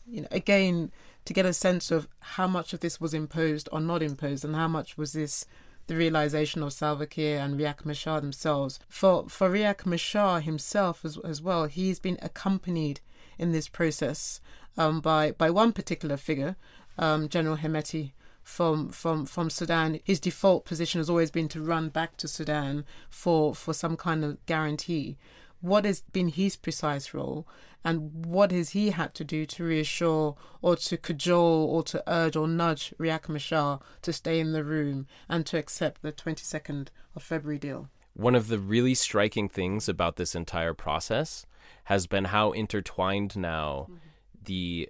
you 0.08 0.22
know, 0.22 0.28
again 0.30 0.90
to 1.24 1.32
get 1.32 1.46
a 1.46 1.52
sense 1.52 1.90
of 1.90 2.08
how 2.20 2.46
much 2.46 2.72
of 2.72 2.80
this 2.80 3.00
was 3.00 3.12
imposed 3.12 3.68
or 3.72 3.80
not 3.80 4.02
imposed, 4.02 4.44
and 4.44 4.56
how 4.56 4.68
much 4.68 4.96
was 4.96 5.12
this 5.12 5.44
the 5.86 5.96
realization 5.96 6.62
of 6.62 6.72
Salva 6.72 7.06
Kiir 7.06 7.38
and 7.38 7.58
Riek 7.58 7.84
Machar 7.84 8.20
themselves. 8.20 8.78
For 8.88 9.28
for 9.28 9.50
Riek 9.50 9.86
Machar 9.86 10.40
himself 10.40 11.04
as 11.04 11.18
as 11.18 11.42
well, 11.42 11.66
he's 11.66 11.98
been 11.98 12.18
accompanied 12.22 13.00
in 13.38 13.52
this 13.52 13.68
process 13.68 14.40
um, 14.76 15.00
by 15.00 15.32
by 15.32 15.50
one 15.50 15.72
particular 15.72 16.16
figure, 16.16 16.56
um, 16.98 17.28
General 17.28 17.56
Hemeti 17.56 18.12
from 18.42 18.90
from 18.90 19.26
from 19.26 19.50
Sudan. 19.50 20.00
His 20.04 20.20
default 20.20 20.64
position 20.64 21.00
has 21.00 21.10
always 21.10 21.30
been 21.30 21.48
to 21.48 21.60
run 21.60 21.90
back 21.90 22.16
to 22.18 22.28
Sudan 22.28 22.84
for 23.10 23.54
for 23.54 23.74
some 23.74 23.96
kind 23.96 24.24
of 24.24 24.44
guarantee. 24.46 25.18
What 25.60 25.84
has 25.84 26.02
been 26.02 26.28
his 26.28 26.56
precise 26.56 27.12
role? 27.12 27.46
and 27.84 28.26
what 28.26 28.50
has 28.50 28.70
he 28.70 28.90
had 28.90 29.14
to 29.14 29.24
do 29.24 29.46
to 29.46 29.64
reassure 29.64 30.36
or 30.60 30.76
to 30.76 30.96
cajole 30.96 31.66
or 31.70 31.82
to 31.84 32.02
urge 32.06 32.36
or 32.36 32.48
nudge 32.48 32.92
Riek 32.98 33.28
Machar 33.28 33.80
to 34.02 34.12
stay 34.12 34.40
in 34.40 34.52
the 34.52 34.64
room 34.64 35.06
and 35.28 35.46
to 35.46 35.58
accept 35.58 36.02
the 36.02 36.12
22nd 36.12 36.88
of 37.14 37.22
February 37.22 37.58
deal? 37.58 37.88
One 38.14 38.34
of 38.34 38.48
the 38.48 38.58
really 38.58 38.94
striking 38.94 39.48
things 39.48 39.88
about 39.88 40.16
this 40.16 40.34
entire 40.34 40.74
process 40.74 41.46
has 41.84 42.06
been 42.06 42.26
how 42.26 42.52
intertwined 42.52 43.36
now 43.36 43.86
mm-hmm. 43.88 43.96
the 44.42 44.88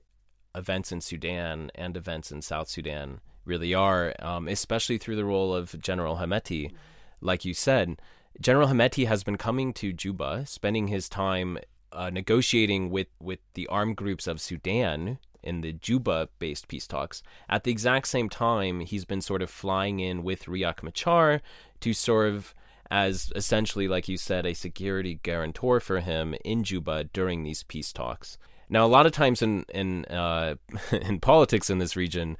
events 0.54 0.90
in 0.90 1.00
Sudan 1.00 1.70
and 1.74 1.96
events 1.96 2.32
in 2.32 2.40
South 2.40 2.68
Sudan 2.68 3.20
really 3.44 3.74
are, 3.74 4.14
um, 4.20 4.48
especially 4.48 4.98
through 4.98 5.16
the 5.16 5.24
role 5.24 5.54
of 5.54 5.80
General 5.80 6.16
Hemeti. 6.16 6.66
Mm-hmm. 6.66 6.76
Like 7.20 7.44
you 7.44 7.52
said, 7.52 8.00
General 8.40 8.68
Hemeti 8.68 9.06
has 9.06 9.24
been 9.24 9.36
coming 9.36 9.72
to 9.74 9.92
Juba, 9.92 10.44
spending 10.46 10.88
his 10.88 11.08
time 11.08 11.58
uh, 11.92 12.10
negotiating 12.10 12.90
with, 12.90 13.08
with 13.20 13.40
the 13.54 13.66
armed 13.66 13.96
groups 13.96 14.26
of 14.26 14.40
Sudan 14.40 15.18
in 15.42 15.60
the 15.60 15.72
Juba 15.72 16.28
based 16.38 16.68
peace 16.68 16.86
talks. 16.86 17.22
At 17.48 17.64
the 17.64 17.72
exact 17.72 18.08
same 18.08 18.28
time, 18.28 18.80
he's 18.80 19.04
been 19.04 19.20
sort 19.20 19.42
of 19.42 19.50
flying 19.50 20.00
in 20.00 20.22
with 20.22 20.44
Riek 20.44 20.82
Machar 20.82 21.40
to 21.80 21.92
serve 21.92 22.54
as 22.90 23.32
essentially, 23.36 23.86
like 23.88 24.08
you 24.08 24.16
said, 24.16 24.46
a 24.46 24.54
security 24.54 25.20
guarantor 25.22 25.80
for 25.80 26.00
him 26.00 26.34
in 26.44 26.64
Juba 26.64 27.04
during 27.04 27.42
these 27.42 27.62
peace 27.62 27.92
talks. 27.92 28.38
Now, 28.70 28.84
a 28.84 28.88
lot 28.88 29.06
of 29.06 29.12
times 29.12 29.42
in 29.42 29.64
in 29.68 30.04
uh, 30.06 30.56
in 30.92 31.20
politics 31.20 31.70
in 31.70 31.78
this 31.78 31.96
region, 31.96 32.36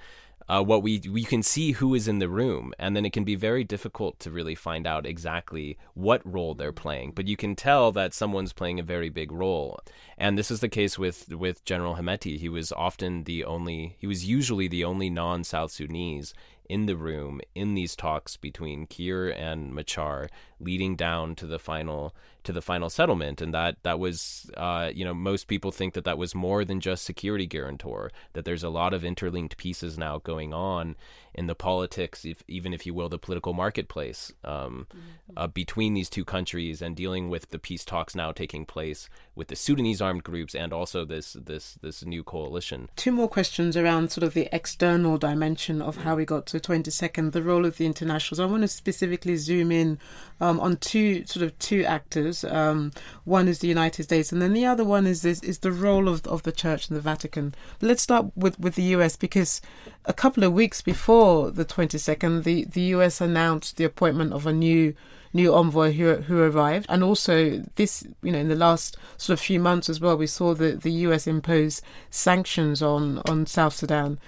uh, 0.48 0.62
what 0.62 0.82
we 0.82 1.00
we 1.10 1.24
can 1.24 1.42
see 1.42 1.72
who 1.72 1.94
is 1.94 2.08
in 2.08 2.18
the 2.18 2.28
room, 2.28 2.72
and 2.78 2.96
then 2.96 3.04
it 3.04 3.12
can 3.12 3.24
be 3.24 3.34
very 3.34 3.64
difficult 3.64 4.18
to 4.20 4.30
really 4.30 4.54
find 4.54 4.86
out 4.86 5.06
exactly 5.06 5.76
what 5.94 6.22
role 6.24 6.54
they're 6.54 6.72
playing. 6.72 7.12
But 7.12 7.28
you 7.28 7.36
can 7.36 7.54
tell 7.54 7.92
that 7.92 8.14
someone's 8.14 8.52
playing 8.52 8.80
a 8.80 8.82
very 8.82 9.10
big 9.10 9.30
role, 9.30 9.80
and 10.18 10.36
this 10.36 10.50
is 10.50 10.60
the 10.60 10.68
case 10.68 10.98
with 10.98 11.32
with 11.32 11.64
General 11.64 11.94
Hemeti. 11.94 12.38
He 12.38 12.48
was 12.48 12.72
often 12.72 13.24
the 13.24 13.44
only, 13.44 13.96
he 13.98 14.06
was 14.06 14.24
usually 14.24 14.66
the 14.66 14.84
only 14.84 15.08
non-South 15.08 15.70
Sudanese 15.70 16.34
in 16.68 16.86
the 16.86 16.96
room 16.96 17.40
in 17.54 17.74
these 17.74 17.96
talks 17.96 18.36
between 18.36 18.86
Kiir 18.86 19.30
and 19.30 19.72
Machar, 19.72 20.28
leading 20.60 20.96
down 20.96 21.34
to 21.36 21.46
the 21.46 21.58
final 21.58 22.14
to 22.42 22.52
the 22.52 22.60
final 22.60 22.90
settlement, 22.90 23.40
and 23.40 23.54
that 23.54 23.76
that 23.84 23.98
was, 23.98 24.50
uh, 24.56 24.90
you 24.92 25.04
know, 25.04 25.14
most 25.14 25.46
people 25.46 25.70
think 25.70 25.94
that 25.94 26.04
that 26.04 26.18
was 26.18 26.34
more 26.34 26.64
than 26.64 26.80
just 26.80 27.04
security 27.04 27.46
guarantor. 27.46 28.10
That 28.32 28.44
there's 28.44 28.64
a 28.64 28.68
lot 28.68 28.92
of 28.92 29.04
interlinked 29.04 29.56
pieces 29.56 29.96
now 29.96 30.18
going 30.18 30.52
on 30.52 30.96
in 31.38 31.46
the 31.46 31.54
politics, 31.54 32.24
if, 32.24 32.42
even 32.48 32.74
if 32.74 32.84
you 32.84 32.92
will, 32.92 33.08
the 33.08 33.16
political 33.16 33.52
marketplace 33.52 34.32
um, 34.42 34.88
mm-hmm. 34.90 35.32
uh, 35.36 35.46
between 35.46 35.94
these 35.94 36.10
two 36.10 36.24
countries, 36.24 36.82
and 36.82 36.96
dealing 36.96 37.30
with 37.30 37.50
the 37.50 37.60
peace 37.60 37.84
talks 37.84 38.16
now 38.16 38.32
taking 38.32 38.66
place 38.66 39.08
with 39.36 39.46
the 39.46 39.54
Sudanese 39.54 40.02
armed 40.02 40.24
groups 40.24 40.52
and 40.52 40.72
also 40.72 41.04
this 41.04 41.34
this 41.34 41.74
this 41.74 42.04
new 42.04 42.24
coalition. 42.24 42.90
Two 42.96 43.12
more 43.12 43.28
questions 43.28 43.76
around 43.76 44.10
sort 44.10 44.24
of 44.24 44.34
the 44.34 44.48
external 44.52 45.16
dimension 45.16 45.80
of 45.80 45.98
how 45.98 46.16
we 46.16 46.24
got 46.24 46.44
to 46.46 46.58
22nd, 46.58 47.30
the 47.30 47.42
role 47.42 47.64
of 47.64 47.76
the 47.76 47.86
internationals. 47.86 48.40
I 48.40 48.46
want 48.46 48.62
to 48.62 48.68
specifically 48.68 49.36
zoom 49.36 49.70
in 49.70 50.00
um, 50.40 50.58
on 50.58 50.76
two 50.78 51.24
sort 51.24 51.44
of 51.44 51.56
two 51.60 51.84
actors. 51.84 52.42
Um, 52.42 52.90
one 53.24 53.46
is 53.46 53.60
the 53.60 53.68
United 53.68 54.02
States, 54.02 54.32
and 54.32 54.42
then 54.42 54.54
the 54.54 54.66
other 54.66 54.84
one 54.84 55.06
is 55.06 55.22
this 55.22 55.40
is 55.44 55.60
the 55.60 55.72
role 55.72 56.08
of 56.08 56.26
of 56.26 56.42
the 56.42 56.52
Church 56.52 56.88
and 56.88 56.96
the 56.96 57.00
Vatican. 57.00 57.54
But 57.78 57.86
let's 57.86 58.02
start 58.02 58.26
with 58.34 58.58
with 58.58 58.74
the 58.74 58.90
US 58.96 59.14
because 59.14 59.60
a 60.08 60.12
couple 60.14 60.42
of 60.42 60.52
weeks 60.52 60.80
before 60.80 61.50
the 61.50 61.64
22nd, 61.64 62.42
the 62.42 62.64
the 62.64 62.80
US 62.96 63.20
announced 63.20 63.76
the 63.76 63.84
appointment 63.84 64.32
of 64.32 64.46
a 64.46 64.52
new 64.52 64.94
new 65.32 65.54
envoy 65.54 65.92
who 65.92 66.16
who 66.16 66.42
arrived, 66.42 66.86
and 66.88 67.04
also 67.04 67.62
this, 67.76 68.04
you 68.22 68.32
know, 68.32 68.38
in 68.38 68.48
the 68.48 68.56
last 68.56 68.96
sort 69.18 69.38
of 69.38 69.44
few 69.44 69.60
months 69.60 69.88
as 69.88 70.00
well, 70.00 70.16
we 70.16 70.26
saw 70.26 70.54
the 70.54 70.72
the 70.72 70.92
U.S. 71.06 71.26
impose 71.26 71.82
sanctions 72.10 72.82
on 72.82 73.18
on 73.26 73.46
South 73.46 73.74
Sudan, 73.74 74.18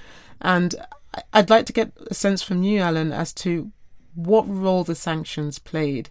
and 0.41 0.77
I'd 1.33 1.51
like 1.51 1.67
to 1.67 1.73
get 1.73 1.93
a 2.09 2.15
sense 2.15 2.43
from 2.43 2.63
you, 2.63 2.81
Alan, 2.81 3.13
as 3.13 3.33
to 3.35 3.73
what 4.15 4.45
role 4.49 4.85
the 4.85 4.95
sanctions 4.95 5.59
played 5.59 6.11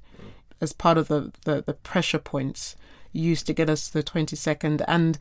as 0.61 0.73
part 0.73 0.97
of 0.97 1.07
the, 1.07 1.31
the, 1.45 1.61
the 1.61 1.73
pressure 1.73 2.19
points 2.19 2.75
used 3.11 3.47
to 3.47 3.53
get 3.53 3.69
us 3.69 3.87
to 3.87 3.93
the 3.93 4.03
22nd 4.03 4.83
and 4.87 5.17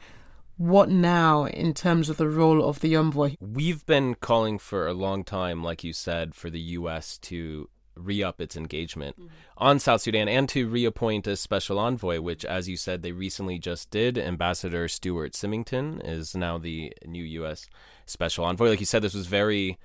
what 0.58 0.90
now 0.90 1.46
in 1.46 1.72
terms 1.72 2.10
of 2.10 2.16
the 2.16 2.28
role 2.28 2.64
of 2.64 2.80
the 2.80 2.94
envoy? 2.96 3.36
We've 3.40 3.86
been 3.86 4.14
calling 4.16 4.58
for 4.58 4.86
a 4.86 4.92
long 4.92 5.24
time, 5.24 5.62
like 5.62 5.82
you 5.84 5.92
said, 5.92 6.34
for 6.34 6.50
the 6.50 6.60
U.S. 6.60 7.16
to 7.18 7.70
re 7.94 8.22
up 8.22 8.40
its 8.40 8.56
engagement 8.56 9.18
mm-hmm. 9.18 9.28
on 9.56 9.78
South 9.78 10.02
Sudan 10.02 10.28
and 10.28 10.48
to 10.50 10.68
reappoint 10.68 11.26
a 11.26 11.36
special 11.36 11.78
envoy, 11.78 12.20
which, 12.20 12.44
as 12.44 12.68
you 12.68 12.76
said, 12.76 13.02
they 13.02 13.12
recently 13.12 13.58
just 13.58 13.90
did. 13.90 14.18
Ambassador 14.18 14.88
Stuart 14.88 15.34
Symington 15.34 16.00
is 16.00 16.34
now 16.34 16.58
the 16.58 16.92
new 17.04 17.24
U.S. 17.24 17.68
special 18.06 18.44
envoy. 18.44 18.68
Like 18.68 18.80
you 18.80 18.86
said, 18.86 19.02
this 19.02 19.14
was 19.14 19.26
very 19.26 19.78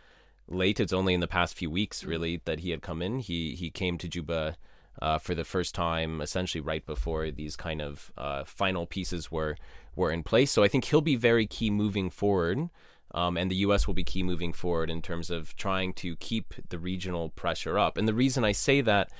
late. 0.47 0.79
It's 0.79 0.93
only 0.93 1.13
in 1.13 1.19
the 1.19 1.27
past 1.27 1.55
few 1.55 1.69
weeks, 1.69 2.01
mm-hmm. 2.01 2.09
really, 2.09 2.41
that 2.45 2.61
he 2.61 2.71
had 2.71 2.81
come 2.81 3.01
in. 3.01 3.19
He 3.19 3.55
he 3.55 3.69
came 3.69 3.97
to 3.99 4.07
Juba. 4.07 4.57
Uh, 5.01 5.17
for 5.17 5.33
the 5.33 5.43
first 5.43 5.73
time, 5.73 6.21
essentially 6.21 6.61
right 6.61 6.85
before 6.85 7.31
these 7.31 7.55
kind 7.55 7.81
of 7.81 8.13
uh, 8.15 8.43
final 8.43 8.85
pieces 8.85 9.31
were 9.31 9.57
were 9.95 10.11
in 10.11 10.23
place. 10.23 10.51
So 10.51 10.63
I 10.63 10.67
think 10.67 10.85
he'll 10.85 11.01
be 11.01 11.15
very 11.15 11.47
key 11.47 11.69
moving 11.69 12.09
forward. 12.09 12.69
Um, 13.15 13.37
and 13.37 13.49
the 13.51 13.57
U.S. 13.57 13.85
will 13.85 13.93
be 13.93 14.03
key 14.03 14.23
moving 14.23 14.53
forward 14.53 14.89
in 14.89 15.01
terms 15.01 15.29
of 15.29 15.55
trying 15.55 15.93
to 15.93 16.15
keep 16.15 16.53
the 16.69 16.79
regional 16.79 17.29
pressure 17.29 17.77
up. 17.77 17.97
And 17.97 18.07
the 18.07 18.13
reason 18.13 18.43
I 18.43 18.53
say 18.53 18.81
that, 18.81 19.11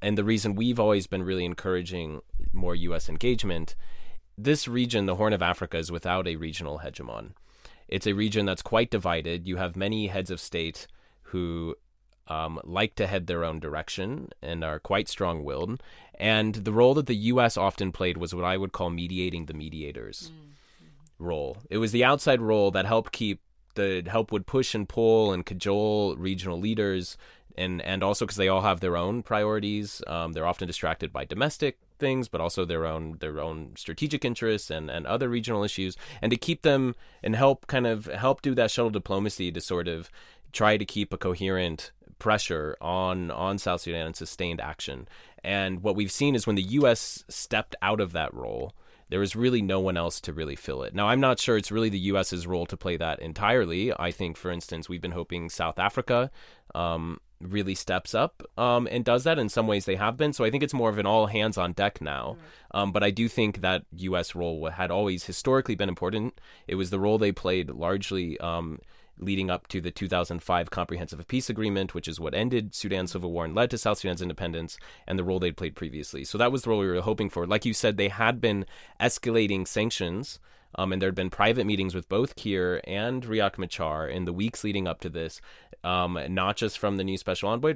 and 0.00 0.16
the 0.16 0.24
reason 0.24 0.54
we've 0.54 0.78
always 0.78 1.06
been 1.08 1.24
really 1.24 1.44
encouraging 1.44 2.20
more 2.52 2.76
U.S. 2.76 3.08
engagement, 3.08 3.74
this 4.38 4.68
region, 4.68 5.06
the 5.06 5.16
Horn 5.16 5.32
of 5.32 5.42
Africa, 5.42 5.76
is 5.76 5.90
without 5.90 6.28
a 6.28 6.36
regional 6.36 6.80
hegemon. 6.80 7.32
It's 7.88 8.06
a 8.06 8.14
region 8.14 8.46
that's 8.46 8.62
quite 8.62 8.90
divided. 8.90 9.46
You 9.46 9.56
have 9.56 9.76
many 9.76 10.06
heads 10.06 10.30
of 10.30 10.40
state 10.40 10.86
who 11.22 11.74
um, 12.28 12.60
like 12.64 12.94
to 12.96 13.06
head 13.06 13.26
their 13.26 13.44
own 13.44 13.60
direction 13.60 14.30
and 14.40 14.64
are 14.64 14.78
quite 14.78 15.08
strong 15.08 15.44
willed. 15.44 15.82
And 16.14 16.54
the 16.54 16.72
role 16.72 16.94
that 16.94 17.06
the 17.06 17.16
U.S. 17.16 17.56
often 17.56 17.92
played 17.92 18.16
was 18.16 18.34
what 18.34 18.44
I 18.44 18.56
would 18.56 18.72
call 18.72 18.90
mediating 18.90 19.46
the 19.46 19.54
mediators. 19.54 20.30
Mm 20.32 20.52
role. 21.22 21.58
It 21.70 21.78
was 21.78 21.92
the 21.92 22.04
outside 22.04 22.40
role 22.40 22.70
that 22.72 22.84
helped 22.84 23.12
keep 23.12 23.40
the 23.74 24.02
help 24.06 24.32
would 24.32 24.46
push 24.46 24.74
and 24.74 24.86
pull 24.86 25.32
and 25.32 25.46
cajole 25.46 26.14
regional 26.16 26.60
leaders 26.60 27.16
and 27.56 27.80
and 27.82 28.02
also 28.02 28.26
because 28.26 28.36
they 28.36 28.48
all 28.48 28.62
have 28.62 28.80
their 28.80 28.96
own 28.96 29.22
priorities. 29.22 30.02
Um, 30.06 30.32
they're 30.32 30.46
often 30.46 30.66
distracted 30.66 31.12
by 31.12 31.24
domestic 31.24 31.78
things, 31.98 32.28
but 32.28 32.40
also 32.40 32.64
their 32.64 32.86
own 32.86 33.16
their 33.20 33.40
own 33.40 33.72
strategic 33.76 34.24
interests 34.24 34.70
and, 34.70 34.90
and 34.90 35.06
other 35.06 35.28
regional 35.28 35.64
issues. 35.64 35.96
And 36.20 36.30
to 36.30 36.36
keep 36.36 36.62
them 36.62 36.94
and 37.22 37.36
help 37.36 37.66
kind 37.66 37.86
of 37.86 38.06
help 38.06 38.42
do 38.42 38.54
that 38.54 38.70
shuttle 38.70 38.90
diplomacy 38.90 39.52
to 39.52 39.60
sort 39.60 39.88
of 39.88 40.10
try 40.52 40.76
to 40.76 40.84
keep 40.84 41.12
a 41.12 41.18
coherent 41.18 41.92
pressure 42.22 42.76
on 42.80 43.32
on 43.32 43.58
South 43.58 43.80
Sudan 43.80 44.06
and 44.06 44.14
sustained 44.16 44.60
action. 44.60 45.08
And 45.42 45.82
what 45.82 45.96
we've 45.96 46.12
seen 46.12 46.36
is 46.36 46.46
when 46.46 46.54
the 46.54 46.62
U.S. 46.62 47.24
stepped 47.28 47.74
out 47.82 48.00
of 48.00 48.12
that 48.12 48.32
role, 48.32 48.76
there 49.08 49.18
was 49.18 49.34
really 49.34 49.60
no 49.60 49.80
one 49.80 49.96
else 49.96 50.20
to 50.20 50.32
really 50.32 50.54
fill 50.54 50.84
it. 50.84 50.94
Now, 50.94 51.08
I'm 51.08 51.18
not 51.18 51.40
sure 51.40 51.56
it's 51.56 51.72
really 51.72 51.88
the 51.88 51.98
U.S.'s 51.98 52.46
role 52.46 52.64
to 52.66 52.76
play 52.76 52.96
that 52.96 53.18
entirely. 53.18 53.92
I 53.92 54.12
think, 54.12 54.36
for 54.36 54.52
instance, 54.52 54.88
we've 54.88 55.02
been 55.02 55.10
hoping 55.10 55.50
South 55.50 55.80
Africa 55.80 56.30
um, 56.76 57.18
really 57.40 57.74
steps 57.74 58.14
up 58.14 58.44
um, 58.56 58.86
and 58.88 59.04
does 59.04 59.24
that. 59.24 59.40
In 59.40 59.48
some 59.48 59.66
ways, 59.66 59.84
they 59.84 59.96
have 59.96 60.16
been. 60.16 60.32
So 60.32 60.44
I 60.44 60.50
think 60.52 60.62
it's 60.62 60.72
more 60.72 60.90
of 60.90 60.98
an 60.98 61.06
all 61.06 61.26
hands 61.26 61.58
on 61.58 61.72
deck 61.72 62.00
now. 62.00 62.36
Um, 62.70 62.92
but 62.92 63.02
I 63.02 63.10
do 63.10 63.28
think 63.28 63.62
that 63.62 63.82
U.S. 63.96 64.36
role 64.36 64.70
had 64.70 64.92
always 64.92 65.24
historically 65.24 65.74
been 65.74 65.88
important. 65.88 66.40
It 66.68 66.76
was 66.76 66.90
the 66.90 67.00
role 67.00 67.18
they 67.18 67.32
played 67.32 67.68
largely 67.68 68.38
um, 68.38 68.78
leading 69.18 69.50
up 69.50 69.68
to 69.68 69.80
the 69.80 69.90
2005 69.90 70.70
Comprehensive 70.70 71.26
Peace 71.28 71.50
Agreement, 71.50 71.94
which 71.94 72.08
is 72.08 72.20
what 72.20 72.34
ended 72.34 72.74
Sudan's 72.74 73.12
civil 73.12 73.32
war 73.32 73.44
and 73.44 73.54
led 73.54 73.70
to 73.70 73.78
South 73.78 73.98
Sudan's 73.98 74.22
independence, 74.22 74.78
and 75.06 75.18
the 75.18 75.24
role 75.24 75.38
they'd 75.38 75.56
played 75.56 75.76
previously. 75.76 76.24
So 76.24 76.38
that 76.38 76.52
was 76.52 76.62
the 76.62 76.70
role 76.70 76.80
we 76.80 76.86
were 76.86 77.00
hoping 77.00 77.30
for. 77.30 77.46
Like 77.46 77.64
you 77.64 77.74
said, 77.74 77.96
they 77.96 78.08
had 78.08 78.40
been 78.40 78.66
escalating 79.00 79.66
sanctions. 79.66 80.38
Um, 80.74 80.90
and 80.90 81.02
there 81.02 81.08
had 81.08 81.14
been 81.14 81.28
private 81.28 81.66
meetings 81.66 81.94
with 81.94 82.08
both 82.08 82.34
Kiir 82.34 82.80
and 82.84 83.22
Riek 83.22 83.58
Machar 83.58 84.08
in 84.08 84.24
the 84.24 84.32
weeks 84.32 84.64
leading 84.64 84.88
up 84.88 85.00
to 85.00 85.10
this, 85.10 85.38
um, 85.84 86.18
not 86.30 86.56
just 86.56 86.78
from 86.78 86.96
the 86.96 87.04
new 87.04 87.18
special 87.18 87.50
envoy, 87.50 87.74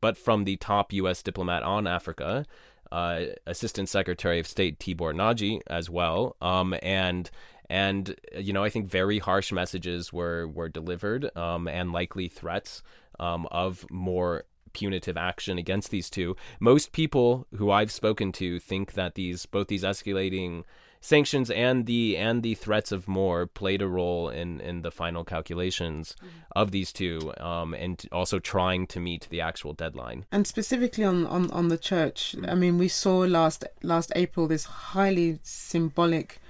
but 0.00 0.18
from 0.18 0.42
the 0.42 0.56
top 0.56 0.92
U.S. 0.92 1.22
diplomat 1.22 1.62
on 1.62 1.86
Africa, 1.86 2.44
uh, 2.90 3.26
Assistant 3.46 3.88
Secretary 3.88 4.38
of 4.38 4.46
State 4.46 4.78
Tibor 4.78 5.14
Nagy 5.14 5.62
as 5.68 5.88
well, 5.88 6.36
um, 6.42 6.74
and 6.82 7.30
and 7.72 8.14
you 8.36 8.52
know 8.52 8.62
I 8.62 8.68
think 8.68 8.86
very 8.86 9.18
harsh 9.18 9.50
messages 9.50 10.12
were 10.12 10.46
were 10.46 10.68
delivered 10.68 11.34
um, 11.36 11.66
and 11.66 11.90
likely 11.90 12.28
threats 12.28 12.82
um, 13.18 13.48
of 13.50 13.86
more 13.90 14.44
punitive 14.74 15.16
action 15.16 15.58
against 15.58 15.90
these 15.90 16.10
two. 16.10 16.36
Most 16.60 16.92
people 16.92 17.46
who 17.56 17.70
I've 17.70 17.90
spoken 17.90 18.30
to 18.32 18.60
think 18.60 18.92
that 18.92 19.14
these 19.14 19.46
both 19.46 19.68
these 19.68 19.84
escalating 19.84 20.64
sanctions 21.00 21.50
and 21.50 21.86
the 21.86 22.16
and 22.18 22.42
the 22.42 22.54
threats 22.54 22.92
of 22.92 23.08
more 23.08 23.46
played 23.46 23.80
a 23.80 23.88
role 23.88 24.28
in 24.28 24.60
in 24.60 24.82
the 24.82 24.90
final 24.90 25.24
calculations 25.24 26.14
mm-hmm. 26.18 26.28
of 26.54 26.72
these 26.72 26.92
two 26.92 27.32
um, 27.38 27.72
and 27.72 28.06
also 28.12 28.38
trying 28.38 28.86
to 28.86 29.00
meet 29.00 29.26
the 29.30 29.40
actual 29.40 29.72
deadline 29.72 30.24
and 30.30 30.46
specifically 30.46 31.02
on 31.02 31.26
on, 31.26 31.50
on 31.50 31.66
the 31.66 31.76
church 31.76 32.36
i 32.46 32.54
mean 32.54 32.78
we 32.78 32.86
saw 32.86 33.18
last 33.18 33.64
last 33.82 34.12
april 34.14 34.46
this 34.46 34.64
highly 34.64 35.40
symbolic 35.42 36.40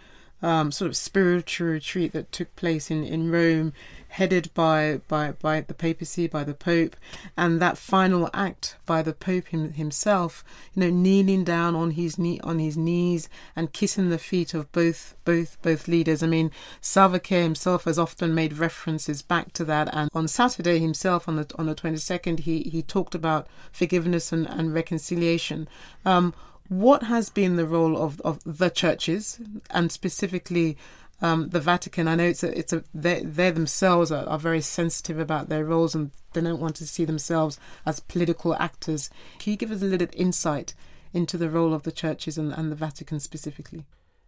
um, 0.42 0.72
sort 0.72 0.88
of 0.88 0.96
spiritual 0.96 1.68
retreat 1.68 2.12
that 2.12 2.32
took 2.32 2.54
place 2.56 2.90
in, 2.90 3.04
in 3.04 3.30
Rome, 3.30 3.72
headed 4.08 4.50
by, 4.52 5.00
by, 5.08 5.32
by 5.32 5.62
the 5.62 5.72
papacy, 5.72 6.26
by 6.26 6.44
the 6.44 6.52
Pope, 6.52 6.96
and 7.36 7.60
that 7.60 7.78
final 7.78 8.28
act 8.34 8.76
by 8.84 9.00
the 9.00 9.14
Pope 9.14 9.48
him, 9.48 9.72
himself, 9.72 10.44
you 10.74 10.80
know, 10.80 10.90
kneeling 10.90 11.44
down 11.44 11.74
on 11.74 11.92
his 11.92 12.18
knee 12.18 12.38
on 12.44 12.58
his 12.58 12.76
knees 12.76 13.28
and 13.56 13.72
kissing 13.72 14.10
the 14.10 14.18
feet 14.18 14.52
of 14.52 14.70
both 14.72 15.14
both 15.24 15.56
both 15.62 15.88
leaders. 15.88 16.22
I 16.22 16.26
mean, 16.26 16.50
Salva 16.80 17.20
himself 17.26 17.84
has 17.84 17.98
often 17.98 18.34
made 18.34 18.58
references 18.58 19.22
back 19.22 19.52
to 19.54 19.64
that, 19.64 19.88
and 19.94 20.10
on 20.12 20.28
Saturday 20.28 20.78
himself, 20.78 21.28
on 21.28 21.36
the 21.36 21.50
on 21.56 21.66
the 21.66 21.74
twenty 21.74 21.96
second, 21.96 22.40
he 22.40 22.64
he 22.64 22.82
talked 22.82 23.14
about 23.14 23.46
forgiveness 23.70 24.32
and, 24.32 24.46
and 24.46 24.74
reconciliation. 24.74 25.68
Um, 26.04 26.34
what 26.72 27.04
has 27.04 27.28
been 27.28 27.56
the 27.56 27.66
role 27.66 27.96
of, 27.98 28.20
of 28.22 28.40
the 28.44 28.70
churches 28.70 29.38
and 29.70 29.92
specifically 29.92 30.78
um, 31.20 31.50
the 31.50 31.60
Vatican? 31.60 32.08
I 32.08 32.14
know 32.14 32.24
it's 32.24 32.42
a, 32.42 32.58
it's 32.58 32.72
a 32.72 32.82
they, 32.94 33.22
they 33.22 33.50
themselves 33.50 34.10
are, 34.10 34.26
are 34.26 34.38
very 34.38 34.62
sensitive 34.62 35.18
about 35.18 35.48
their 35.48 35.64
roles 35.64 35.94
and 35.94 36.12
they 36.32 36.40
don't 36.40 36.60
want 36.60 36.76
to 36.76 36.86
see 36.86 37.04
themselves 37.04 37.58
as 37.84 38.00
political 38.00 38.54
actors. 38.54 39.10
Can 39.38 39.50
you 39.50 39.56
give 39.56 39.70
us 39.70 39.82
a 39.82 39.86
little 39.86 40.08
insight 40.14 40.74
into 41.12 41.36
the 41.36 41.50
role 41.50 41.74
of 41.74 41.82
the 41.82 41.92
churches 41.92 42.38
and, 42.38 42.52
and 42.52 42.72
the 42.72 42.76
Vatican 42.76 43.20
specifically? 43.20 43.84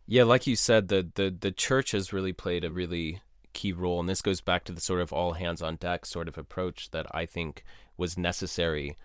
Yeah, 0.07 0.25
like 0.25 0.47
you 0.47 0.55
said, 0.55 0.89
the, 0.89 1.09
the, 1.15 1.35
the 1.41 1.51
church 1.51 1.93
has 1.93 2.13
really 2.13 2.35
played 2.35 2.63
a 2.63 2.71
really 2.71 3.23
key 3.55 3.73
role, 3.73 4.01
and 4.01 4.09
this 4.09 4.21
goes 4.21 4.43
back 4.43 4.65
to 4.65 4.73
the 4.73 4.83
sort 4.83 5.01
of 5.01 5.15
all 5.15 5.33
hands 5.33 5.63
on 5.63 5.77
deck 5.77 6.05
sort 6.05 6.29
of 6.29 6.37
approach 6.37 6.91
that 6.91 7.07
I 7.13 7.25
think 7.25 7.65
was 7.97 8.19
necessary 8.19 8.97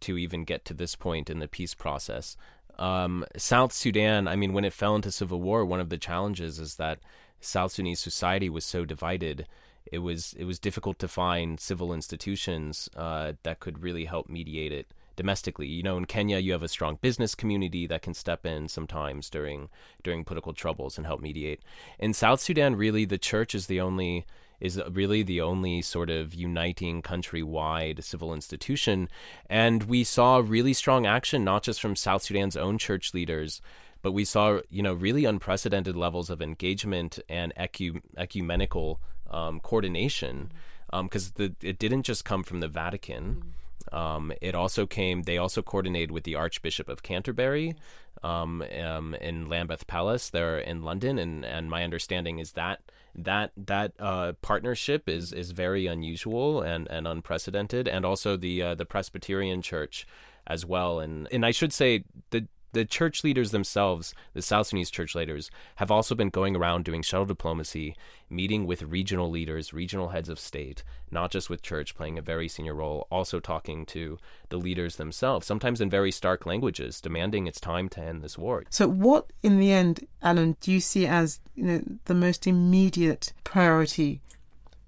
to 0.00 0.16
even 0.16 0.44
get 0.44 0.64
to 0.64 0.74
this 0.74 0.94
point 0.94 1.28
in 1.28 1.40
the 1.40 1.48
peace 1.48 1.74
process. 1.74 2.36
Um, 2.78 3.24
South 3.36 3.72
Sudan, 3.72 4.28
I 4.28 4.36
mean, 4.36 4.52
when 4.52 4.64
it 4.64 4.72
fell 4.72 4.94
into 4.94 5.10
civil 5.10 5.40
war, 5.40 5.64
one 5.64 5.80
of 5.80 5.88
the 5.88 5.98
challenges 5.98 6.58
is 6.58 6.76
that 6.76 6.98
South 7.40 7.72
Sudanese 7.72 8.00
society 8.00 8.48
was 8.48 8.64
so 8.64 8.84
divided. 8.84 9.46
It 9.90 9.98
was 9.98 10.34
it 10.38 10.44
was 10.44 10.58
difficult 10.58 10.98
to 10.98 11.08
find 11.08 11.60
civil 11.60 11.92
institutions 11.92 12.88
uh, 12.96 13.34
that 13.44 13.60
could 13.60 13.82
really 13.82 14.04
help 14.04 14.28
mediate 14.28 14.72
it 14.72 14.88
domestically. 15.14 15.66
You 15.66 15.82
know, 15.82 15.96
in 15.96 16.04
Kenya, 16.04 16.38
you 16.38 16.52
have 16.52 16.62
a 16.62 16.68
strong 16.68 16.98
business 17.00 17.34
community 17.34 17.86
that 17.86 18.02
can 18.02 18.14
step 18.14 18.44
in 18.44 18.68
sometimes 18.68 19.30
during 19.30 19.68
during 20.02 20.24
political 20.24 20.52
troubles 20.52 20.98
and 20.98 21.06
help 21.06 21.20
mediate. 21.20 21.62
In 21.98 22.12
South 22.12 22.40
Sudan, 22.40 22.76
really, 22.76 23.04
the 23.04 23.18
church 23.18 23.54
is 23.54 23.66
the 23.66 23.80
only 23.80 24.26
is 24.60 24.80
really 24.90 25.22
the 25.22 25.40
only 25.40 25.82
sort 25.82 26.10
of 26.10 26.34
uniting 26.34 27.02
countrywide 27.02 28.02
civil 28.02 28.32
institution. 28.32 29.08
And 29.48 29.84
we 29.84 30.04
saw 30.04 30.42
really 30.44 30.72
strong 30.72 31.06
action, 31.06 31.44
not 31.44 31.62
just 31.62 31.80
from 31.80 31.96
South 31.96 32.22
Sudan's 32.22 32.56
own 32.56 32.78
church 32.78 33.12
leaders, 33.14 33.60
but 34.02 34.12
we 34.12 34.24
saw, 34.24 34.60
you 34.70 34.82
know, 34.82 34.94
really 34.94 35.24
unprecedented 35.24 35.96
levels 35.96 36.30
of 36.30 36.40
engagement 36.40 37.18
and 37.28 37.52
ecu- 37.56 38.00
ecumenical 38.16 39.00
um, 39.30 39.60
coordination, 39.60 40.52
because 40.90 41.32
um, 41.38 41.56
it 41.60 41.78
didn't 41.78 42.04
just 42.04 42.24
come 42.24 42.42
from 42.42 42.60
the 42.60 42.68
Vatican. 42.68 43.54
Um, 43.92 44.32
it 44.40 44.54
also 44.54 44.86
came. 44.86 45.22
They 45.22 45.38
also 45.38 45.62
coordinated 45.62 46.10
with 46.10 46.24
the 46.24 46.34
Archbishop 46.34 46.88
of 46.88 47.02
Canterbury 47.02 47.76
um, 48.22 48.62
um, 48.82 49.14
in 49.14 49.48
Lambeth 49.48 49.86
Palace 49.86 50.30
there 50.30 50.58
in 50.58 50.82
London, 50.82 51.18
and 51.18 51.44
and 51.44 51.70
my 51.70 51.84
understanding 51.84 52.38
is 52.38 52.52
that 52.52 52.80
that 53.14 53.52
that 53.56 53.92
uh, 53.98 54.32
partnership 54.42 55.08
is 55.08 55.32
is 55.32 55.52
very 55.52 55.86
unusual 55.86 56.62
and, 56.62 56.86
and 56.90 57.06
unprecedented. 57.06 57.88
And 57.88 58.04
also 58.04 58.36
the 58.36 58.62
uh, 58.62 58.74
the 58.74 58.84
Presbyterian 58.84 59.62
Church 59.62 60.06
as 60.46 60.64
well. 60.64 61.00
And 61.00 61.28
and 61.32 61.44
I 61.44 61.50
should 61.50 61.72
say 61.72 62.04
the 62.30 62.46
the 62.76 62.84
church 62.84 63.24
leaders 63.24 63.52
themselves, 63.52 64.14
the 64.34 64.42
South 64.42 64.66
Sudanese 64.66 64.90
church 64.90 65.14
leaders, 65.14 65.50
have 65.76 65.90
also 65.90 66.14
been 66.14 66.28
going 66.28 66.54
around 66.54 66.84
doing 66.84 67.00
shuttle 67.00 67.24
diplomacy, 67.24 67.96
meeting 68.28 68.66
with 68.66 68.82
regional 68.82 69.30
leaders, 69.30 69.72
regional 69.72 70.08
heads 70.08 70.28
of 70.28 70.38
state, 70.38 70.84
not 71.10 71.30
just 71.30 71.48
with 71.48 71.62
church 71.62 71.94
playing 71.94 72.18
a 72.18 72.22
very 72.22 72.48
senior 72.48 72.74
role, 72.74 73.06
also 73.10 73.40
talking 73.40 73.86
to 73.86 74.18
the 74.50 74.58
leaders 74.58 74.96
themselves, 74.96 75.46
sometimes 75.46 75.80
in 75.80 75.88
very 75.88 76.12
stark 76.12 76.44
languages, 76.44 77.00
demanding 77.00 77.46
it's 77.46 77.60
time 77.60 77.88
to 77.88 78.00
end 78.02 78.22
this 78.22 78.36
war. 78.36 78.64
So, 78.68 78.86
what 78.86 79.32
in 79.42 79.58
the 79.58 79.72
end, 79.72 80.06
Alan, 80.22 80.56
do 80.60 80.70
you 80.70 80.80
see 80.80 81.06
as 81.06 81.40
you 81.54 81.64
know 81.64 81.82
the 82.04 82.14
most 82.14 82.46
immediate 82.46 83.32
priority 83.42 84.20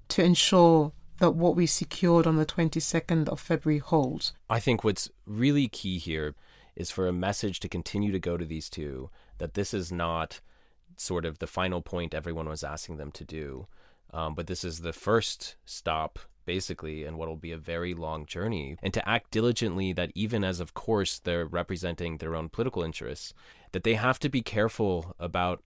to 0.09 0.23
ensure 0.23 0.91
that 1.17 1.31
what 1.31 1.55
we 1.55 1.65
secured 1.65 2.27
on 2.27 2.37
the 2.37 2.45
22nd 2.45 3.27
of 3.27 3.39
February 3.39 3.79
holds? 3.79 4.33
I 4.47 4.59
think 4.59 4.83
what's 4.83 5.09
really 5.25 5.67
key 5.67 5.97
here 5.97 6.35
is 6.79 6.89
for 6.89 7.07
a 7.07 7.13
message 7.13 7.59
to 7.59 7.69
continue 7.69 8.11
to 8.11 8.19
go 8.19 8.37
to 8.37 8.45
these 8.45 8.69
two 8.69 9.11
that 9.37 9.53
this 9.53 9.73
is 9.73 9.91
not 9.91 10.39
sort 10.95 11.25
of 11.25 11.37
the 11.37 11.47
final 11.47 11.81
point 11.81 12.13
everyone 12.15 12.49
was 12.49 12.63
asking 12.63 12.97
them 12.97 13.11
to 13.11 13.23
do, 13.23 13.67
um, 14.13 14.33
but 14.33 14.47
this 14.47 14.63
is 14.63 14.79
the 14.79 14.93
first 14.93 15.55
stop 15.65 16.17
basically 16.45 17.03
and 17.03 17.17
what 17.17 17.27
will 17.27 17.35
be 17.35 17.51
a 17.51 17.57
very 17.57 17.93
long 17.93 18.25
journey. 18.25 18.77
And 18.81 18.93
to 18.95 19.07
act 19.07 19.29
diligently 19.29 19.93
that 19.93 20.11
even 20.15 20.43
as 20.43 20.59
of 20.59 20.73
course 20.73 21.19
they're 21.19 21.45
representing 21.45 22.17
their 22.17 22.35
own 22.35 22.49
political 22.49 22.81
interests 22.81 23.33
that 23.71 23.83
they 23.83 23.93
have 23.93 24.17
to 24.19 24.29
be 24.29 24.41
careful 24.41 25.15
about 25.19 25.61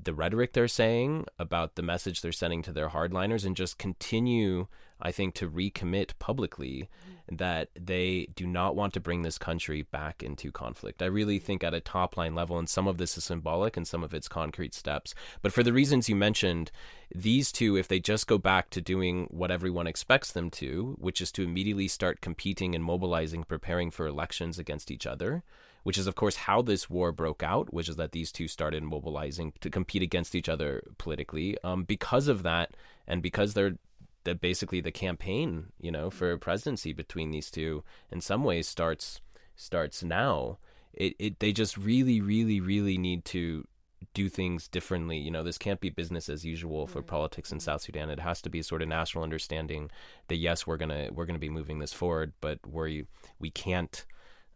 the 0.00 0.14
rhetoric 0.14 0.52
they're 0.52 0.68
saying 0.68 1.24
about 1.38 1.74
the 1.74 1.82
message 1.82 2.20
they're 2.20 2.30
sending 2.30 2.62
to 2.62 2.72
their 2.72 2.90
hardliners 2.90 3.44
and 3.44 3.56
just 3.56 3.76
continue 3.76 4.68
I 5.02 5.12
think, 5.12 5.34
to 5.36 5.50
recommit 5.50 6.12
publicly 6.18 6.88
that 7.30 7.68
they 7.78 8.28
do 8.34 8.46
not 8.46 8.74
want 8.74 8.92
to 8.94 9.00
bring 9.00 9.22
this 9.22 9.38
country 9.38 9.82
back 9.82 10.22
into 10.22 10.50
conflict. 10.50 11.00
I 11.00 11.06
really 11.06 11.38
think 11.38 11.62
at 11.62 11.74
a 11.74 11.80
top 11.80 12.16
line 12.16 12.34
level, 12.34 12.58
and 12.58 12.68
some 12.68 12.88
of 12.88 12.98
this 12.98 13.16
is 13.16 13.24
symbolic 13.24 13.76
and 13.76 13.86
some 13.86 14.02
of 14.02 14.12
it's 14.12 14.28
concrete 14.28 14.74
steps. 14.74 15.14
But 15.40 15.52
for 15.52 15.62
the 15.62 15.72
reasons 15.72 16.08
you 16.08 16.16
mentioned, 16.16 16.72
these 17.14 17.52
two, 17.52 17.76
if 17.76 17.86
they 17.86 18.00
just 18.00 18.26
go 18.26 18.38
back 18.38 18.70
to 18.70 18.80
doing 18.80 19.28
what 19.30 19.50
everyone 19.50 19.86
expects 19.86 20.32
them 20.32 20.50
to, 20.50 20.96
which 20.98 21.20
is 21.20 21.30
to 21.32 21.44
immediately 21.44 21.88
start 21.88 22.20
competing 22.20 22.74
and 22.74 22.82
mobilizing, 22.82 23.44
preparing 23.44 23.90
for 23.90 24.06
elections 24.06 24.58
against 24.58 24.90
each 24.90 25.06
other, 25.06 25.44
which 25.82 25.98
is, 25.98 26.06
of 26.06 26.14
course, 26.14 26.36
how 26.36 26.60
this 26.60 26.90
war 26.90 27.10
broke 27.12 27.42
out, 27.42 27.72
which 27.72 27.88
is 27.88 27.96
that 27.96 28.12
these 28.12 28.32
two 28.32 28.48
started 28.48 28.82
mobilizing 28.82 29.52
to 29.60 29.70
compete 29.70 30.02
against 30.02 30.34
each 30.34 30.48
other 30.48 30.82
politically. 30.98 31.56
Um, 31.64 31.84
because 31.84 32.28
of 32.28 32.42
that, 32.42 32.76
and 33.06 33.22
because 33.22 33.54
they're 33.54 33.76
that 34.24 34.40
basically 34.40 34.80
the 34.80 34.92
campaign, 34.92 35.72
you 35.80 35.90
know, 35.90 36.10
for 36.10 36.36
presidency 36.36 36.92
between 36.92 37.30
these 37.30 37.50
two 37.50 37.82
in 38.10 38.20
some 38.20 38.44
ways 38.44 38.68
starts 38.68 39.20
starts 39.56 40.02
now. 40.02 40.58
It, 40.92 41.14
it 41.18 41.40
they 41.40 41.52
just 41.52 41.76
really, 41.76 42.20
really, 42.20 42.60
really 42.60 42.98
need 42.98 43.24
to 43.26 43.66
do 44.14 44.28
things 44.28 44.66
differently. 44.66 45.18
You 45.18 45.30
know, 45.30 45.42
this 45.42 45.58
can't 45.58 45.80
be 45.80 45.90
business 45.90 46.28
as 46.28 46.44
usual 46.44 46.86
for 46.86 47.00
mm-hmm. 47.00 47.08
politics 47.08 47.52
in 47.52 47.60
South 47.60 47.82
Sudan. 47.82 48.10
It 48.10 48.20
has 48.20 48.40
to 48.42 48.50
be 48.50 48.62
sort 48.62 48.82
of 48.82 48.88
national 48.88 49.24
understanding 49.24 49.90
that 50.28 50.36
yes, 50.36 50.66
we're 50.66 50.76
gonna 50.76 51.10
we're 51.12 51.26
gonna 51.26 51.38
be 51.38 51.50
moving 51.50 51.78
this 51.78 51.92
forward, 51.92 52.32
but 52.40 52.58
we 52.66 53.06
we 53.38 53.50
can't 53.50 54.04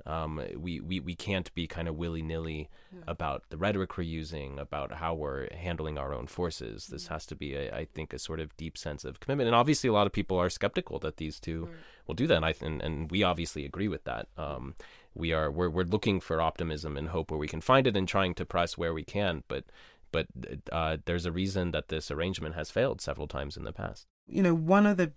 um, 0.07 0.41
we, 0.57 0.81
we, 0.81 1.01
we 1.01 1.15
can't 1.15 1.53
be 1.55 1.67
kind 1.67 1.89
of 1.89 1.97
willy 1.97 2.23
nilly 2.23 2.69
yeah. 2.93 3.01
about 3.07 3.45
the 3.49 3.57
rhetoric 3.57 3.97
we're 3.97 4.05
using, 4.05 4.59
about 4.59 4.93
how 4.93 5.15
we're 5.15 5.49
handling 5.55 5.97
our 5.97 6.13
own 6.13 6.27
forces. 6.27 6.89
This 6.89 7.07
has 7.09 7.25
to 7.27 7.35
be, 7.35 7.55
a, 7.55 7.75
I 7.75 7.87
think, 7.87 8.13
a 8.13 8.19
sort 8.19 8.41
of 8.41 8.57
deep 8.57 8.77
sense 8.77 9.05
of 9.05 9.21
commitment. 9.21 9.47
And 9.47 9.57
obviously, 9.57 9.89
a 9.89 9.93
lot 9.93 10.07
of 10.07 10.13
people 10.13 10.37
are 10.37 10.51
skeptical 10.51 10.99
that 11.01 11.17
these 11.17 11.41
two 11.41 11.67
right. 11.67 11.75
will 12.07 12.15
do 12.15 12.27
that. 12.27 12.37
And, 12.37 12.45
I, 12.45 12.55
and, 12.61 12.83
and 12.83 13.11
we 13.11 13.23
obviously 13.23 13.65
agree 13.65 13.89
with 13.89 14.05
that. 14.05 14.29
Um, 14.37 14.75
we 15.15 15.33
are 15.33 15.51
we're, 15.51 15.71
we're 15.71 15.85
looking 15.85 16.21
for 16.21 16.41
optimism 16.41 16.97
and 16.97 17.09
hope 17.09 17.31
where 17.31 17.39
we 17.39 17.47
can 17.47 17.61
find 17.61 17.87
it 17.87 17.97
and 17.97 18.07
trying 18.07 18.35
to 18.35 18.45
press 18.45 18.77
where 18.77 18.93
we 18.93 19.05
can. 19.05 19.45
But 19.49 19.65
but 20.11 20.27
uh, 20.71 20.99
there's 21.07 21.27
a 21.27 21.33
reason 21.33 21.71
that 21.71 21.89
this 21.89 22.11
arrangement 22.11 22.55
has 22.55 22.71
failed 22.71 23.01
several 23.01 23.27
times 23.27 23.57
in 23.57 23.65
the 23.65 23.73
past. 23.73 24.07
You 24.27 24.43
know, 24.43 24.55
one 24.55 24.87
of 24.87 24.97
the 24.97 25.13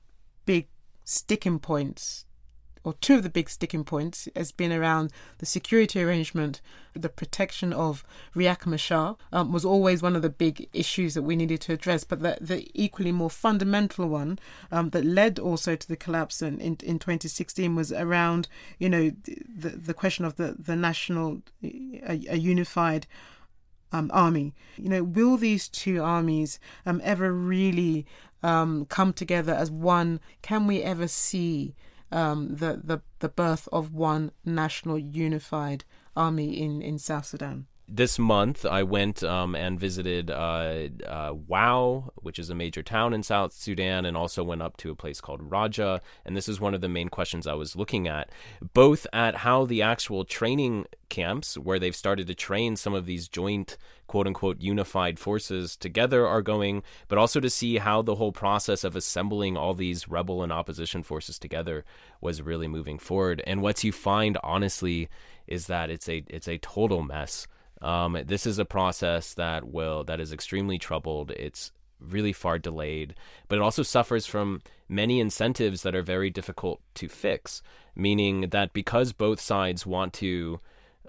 big 0.45 0.67
sticking 1.03 1.59
points 1.59 2.26
or 2.83 2.93
two 2.93 3.15
of 3.15 3.23
the 3.23 3.29
big 3.29 3.49
sticking 3.49 3.83
points 3.83 4.27
has 4.35 4.51
been 4.51 4.71
around 4.71 5.11
the 5.39 5.45
security 5.45 6.01
arrangement, 6.01 6.61
the 6.93 7.09
protection 7.09 7.73
of 7.73 8.03
Riek 8.35 8.65
Machar 8.65 9.17
um, 9.31 9.51
was 9.51 9.65
always 9.65 10.01
one 10.01 10.15
of 10.15 10.21
the 10.21 10.29
big 10.29 10.67
issues 10.73 11.13
that 11.13 11.21
we 11.21 11.35
needed 11.35 11.61
to 11.61 11.73
address. 11.73 12.03
But 12.03 12.21
the, 12.21 12.37
the 12.41 12.69
equally 12.73 13.11
more 13.11 13.29
fundamental 13.29 14.07
one 14.07 14.39
um, 14.71 14.89
that 14.89 15.05
led 15.05 15.39
also 15.39 15.75
to 15.75 15.87
the 15.87 15.95
collapse 15.95 16.41
in, 16.41 16.59
in, 16.59 16.77
in 16.83 16.99
2016 16.99 17.75
was 17.75 17.91
around, 17.91 18.47
you 18.79 18.89
know, 18.89 19.11
the, 19.25 19.69
the 19.69 19.93
question 19.93 20.25
of 20.25 20.35
the, 20.35 20.55
the 20.57 20.75
national, 20.75 21.41
a, 21.63 22.21
a 22.29 22.37
unified 22.37 23.07
um, 23.91 24.11
army. 24.13 24.53
You 24.77 24.89
know, 24.89 25.03
will 25.03 25.37
these 25.37 25.67
two 25.67 26.01
armies 26.03 26.59
um, 26.85 27.01
ever 27.03 27.31
really 27.31 28.05
um, 28.43 28.85
come 28.85 29.13
together 29.13 29.53
as 29.53 29.71
one? 29.71 30.19
Can 30.41 30.67
we 30.67 30.81
ever 30.83 31.07
see 31.07 31.75
um, 32.11 32.55
the, 32.55 32.81
the, 32.83 33.01
the 33.19 33.29
birth 33.29 33.67
of 33.71 33.93
one 33.93 34.31
national 34.45 34.97
unified 34.97 35.83
army 36.15 36.59
in, 36.59 36.81
in 36.81 36.97
South 36.97 37.25
Sudan 37.25 37.67
this 37.89 38.19
month, 38.19 38.65
I 38.65 38.83
went 38.83 39.23
um, 39.23 39.55
and 39.55 39.79
visited 39.79 40.29
uh, 40.29 40.89
uh, 41.05 41.33
Wau, 41.33 42.11
which 42.17 42.37
is 42.37 42.49
a 42.49 42.55
major 42.55 42.83
town 42.83 43.13
in 43.13 43.23
South 43.23 43.53
Sudan, 43.53 44.05
and 44.05 44.17
also 44.17 44.43
went 44.43 44.61
up 44.61 44.75
to 44.77 44.91
a 44.91 44.95
place 44.95 45.21
called 45.21 45.49
Raja. 45.49 46.01
And 46.25 46.35
this 46.35 46.49
is 46.49 46.59
one 46.59 46.73
of 46.73 46.81
the 46.81 46.89
main 46.89 47.07
questions 47.07 47.47
I 47.47 47.53
was 47.53 47.77
looking 47.77 48.07
at, 48.07 48.29
both 48.73 49.07
at 49.13 49.35
how 49.35 49.65
the 49.65 49.81
actual 49.81 50.25
training 50.25 50.85
camps, 51.07 51.57
where 51.57 51.79
they've 51.79 51.95
started 51.95 52.27
to 52.27 52.35
train 52.35 52.75
some 52.75 52.93
of 52.93 53.05
these 53.05 53.29
joint, 53.29 53.77
quote 54.07 54.27
unquote, 54.27 54.59
unified 54.59 55.17
forces 55.17 55.77
together, 55.77 56.27
are 56.27 56.41
going, 56.41 56.83
but 57.07 57.17
also 57.17 57.39
to 57.39 57.49
see 57.49 57.77
how 57.77 58.01
the 58.01 58.15
whole 58.15 58.33
process 58.33 58.83
of 58.83 58.97
assembling 58.97 59.55
all 59.55 59.73
these 59.73 60.09
rebel 60.09 60.43
and 60.43 60.51
opposition 60.51 61.03
forces 61.03 61.39
together 61.39 61.85
was 62.19 62.41
really 62.41 62.67
moving 62.67 62.99
forward. 62.99 63.41
And 63.47 63.61
what 63.61 63.81
you 63.85 63.93
find, 63.93 64.37
honestly, 64.43 65.07
is 65.47 65.67
that 65.67 65.89
it's 65.89 66.09
a 66.09 66.25
it's 66.27 66.49
a 66.49 66.57
total 66.57 67.01
mess. 67.01 67.47
Um, 67.81 68.17
this 68.25 68.45
is 68.45 68.59
a 68.59 68.65
process 68.65 69.33
that 69.35 69.67
will 69.67 70.03
that 70.05 70.19
is 70.19 70.33
extremely 70.33 70.77
troubled. 70.77 71.31
It's 71.31 71.71
really 71.99 72.33
far 72.33 72.59
delayed, 72.59 73.15
but 73.47 73.57
it 73.57 73.61
also 73.61 73.83
suffers 73.83 74.25
from 74.25 74.61
many 74.87 75.19
incentives 75.19 75.81
that 75.83 75.95
are 75.95 76.01
very 76.01 76.29
difficult 76.29 76.81
to 76.95 77.07
fix. 77.07 77.61
Meaning 77.95 78.49
that 78.49 78.73
because 78.73 79.11
both 79.13 79.39
sides 79.39 79.85
want 79.85 80.13
to 80.13 80.59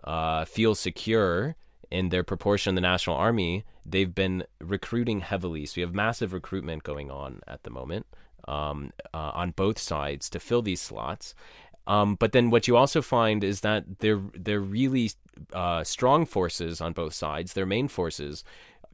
uh, 0.05 0.45
feel 0.47 0.75
secure 0.75 1.57
in 1.91 2.09
their 2.09 2.25
proportion 2.25 2.71
in 2.71 2.75
the 2.75 2.81
national 2.81 3.17
army, 3.17 3.65
they've 3.85 4.15
been 4.15 4.45
recruiting 4.61 5.21
heavily. 5.21 5.67
So 5.67 5.81
you 5.81 5.87
have 5.87 5.95
massive 5.95 6.33
recruitment 6.33 6.83
going 6.83 7.11
on 7.11 7.41
at 7.47 7.63
the 7.63 7.71
moment 7.71 8.07
um, 8.47 8.93
uh, 9.13 9.33
on 9.35 9.51
both 9.53 9.79
sides 9.79 10.29
to 10.31 10.41
fill 10.41 10.63
these 10.63 10.81
slots. 10.81 11.35
Um, 11.87 12.17
but 12.17 12.33
then 12.33 12.51
what 12.51 12.69
you 12.69 12.77
also 12.77 13.01
find 13.01 13.43
is 13.43 13.61
that 13.63 14.01
they're 14.01 14.21
they're 14.35 14.61
really 14.61 15.11
uh, 15.53 15.85
strong 15.85 16.27
forces 16.27 16.81
on 16.81 16.93
both 16.93 17.15
sides. 17.15 17.53
Their 17.53 17.67
main 17.67 17.89
forces 17.89 18.45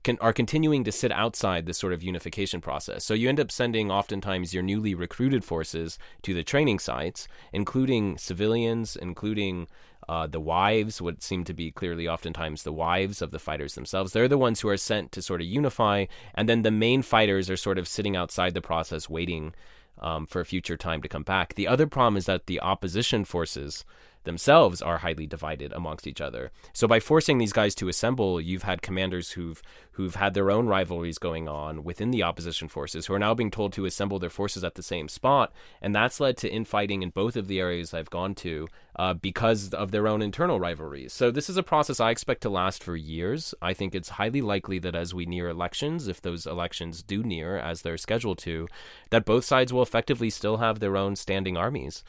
can, 0.03 0.19
are 0.21 0.33
continuing 0.33 0.85
to 0.85 0.93
sit 0.93 1.11
outside 1.11 1.67
this 1.67 1.79
sort 1.79 1.93
of 1.93 2.03
unification 2.03 2.61
process. 2.61 3.05
So 3.05 3.15
you 3.15 3.29
end 3.29 3.41
up 3.41 3.51
sending 3.51 3.91
oftentimes 3.91 4.55
your 4.55 4.63
newly 4.63 4.95
recruited 4.95 5.45
forces 5.45 5.99
to 6.23 6.35
the 6.35 6.45
training 6.45 6.79
sites, 6.79 7.27
including 7.53 8.19
civilians, 8.19 8.97
including 8.97 9.67
uh, 10.09 10.27
the 10.27 10.41
wives, 10.41 11.01
what 11.01 11.23
seem 11.23 11.45
to 11.45 11.55
be 11.55 11.71
clearly 11.71 12.07
oftentimes 12.07 12.63
the 12.63 12.73
wives 12.73 13.23
of 13.23 13.31
the 13.31 13.39
fighters 13.39 13.75
themselves. 13.75 14.13
They're 14.13 14.29
the 14.29 14.39
ones 14.39 14.61
who 14.61 14.69
are 14.69 14.77
sent 14.77 15.11
to 15.13 15.23
sort 15.23 15.41
of 15.41 15.47
unify, 15.47 16.05
and 16.35 16.49
then 16.49 16.63
the 16.63 16.71
main 16.71 17.03
fighters 17.03 17.49
are 17.49 17.57
sort 17.57 17.79
of 17.79 17.89
sitting 17.89 18.15
outside 18.15 18.53
the 18.53 18.61
process 18.61 19.09
waiting 19.09 19.55
um, 20.01 20.27
for 20.27 20.41
a 20.41 20.45
future 20.45 20.77
time 20.77 21.01
to 21.01 21.09
come 21.09 21.23
back. 21.23 21.55
The 21.55 21.69
other 21.69 21.87
problem 21.87 22.19
is 22.19 22.27
that 22.27 22.47
the 22.47 22.61
opposition 22.61 23.25
forces 23.25 23.85
themselves 24.25 24.83
are 24.83 24.99
highly 24.99 25.27
divided 25.27 25.73
amongst 25.73 26.07
each 26.07 26.21
other. 26.21 26.51
So 26.73 26.89
by 26.89 27.01
forcing 27.01 27.39
these 27.39 27.53
guys 27.53 27.75
to 27.77 27.89
assemble, 27.89 28.41
you've 28.41 28.65
had 28.65 28.83
commanders 28.83 29.33
who've 29.33 29.63
who've 29.93 30.17
had 30.17 30.35
their 30.35 30.51
own 30.51 30.67
rivalries 30.67 31.19
going 31.19 31.49
on 31.49 31.85
within 31.85 32.11
the 32.11 32.23
opposition 32.23 32.69
forces 32.69 33.07
who 33.07 33.15
are 33.15 33.19
now 33.19 33.33
being 33.33 33.51
told 33.51 33.73
to 33.73 33.87
assemble 33.87 34.19
their 34.19 34.31
forces 34.31 34.65
at 34.65 34.75
the 34.75 34.83
same 34.83 35.09
spot, 35.09 35.53
and 35.81 35.95
that's 35.95 36.19
led 36.19 36.37
to 36.39 36.53
infighting 36.53 37.03
in 37.03 37.11
both 37.11 37.37
of 37.37 37.47
the 37.47 37.61
areas 37.61 37.95
I've 37.95 38.11
gone 38.11 38.35
to 38.37 38.67
uh, 38.97 39.15
because 39.15 39.73
of 39.75 39.91
their 39.91 40.07
own 40.07 40.23
internal 40.23 40.61
rivalries. 40.61 41.13
So 41.13 41.31
this 41.31 41.51
is 41.51 41.57
a 41.57 41.63
process 41.63 42.01
I 42.01 42.11
expect 42.11 42.43
to 42.43 42.51
last 42.51 42.83
for 42.83 42.97
years. 42.97 43.55
I 43.61 43.75
think 43.75 43.95
it's 43.95 44.11
highly 44.11 44.41
likely 44.41 44.79
that 44.81 44.95
as 44.95 45.15
we 45.15 45.27
near 45.27 45.49
elections, 45.49 46.09
if 46.09 46.21
those 46.23 46.47
elections 46.47 47.03
do 47.03 47.23
near 47.23 47.59
as 47.59 47.83
they're 47.83 47.99
scheduled 47.99 48.39
to, 48.39 48.69
that 49.11 49.25
both 49.25 49.45
sides 49.45 49.73
will 49.73 49.83
effectively 49.83 50.31
still 50.31 50.59
have 50.59 50.79
their 50.81 50.97
own 50.97 51.17
standing 51.17 51.57
armies 51.57 52.05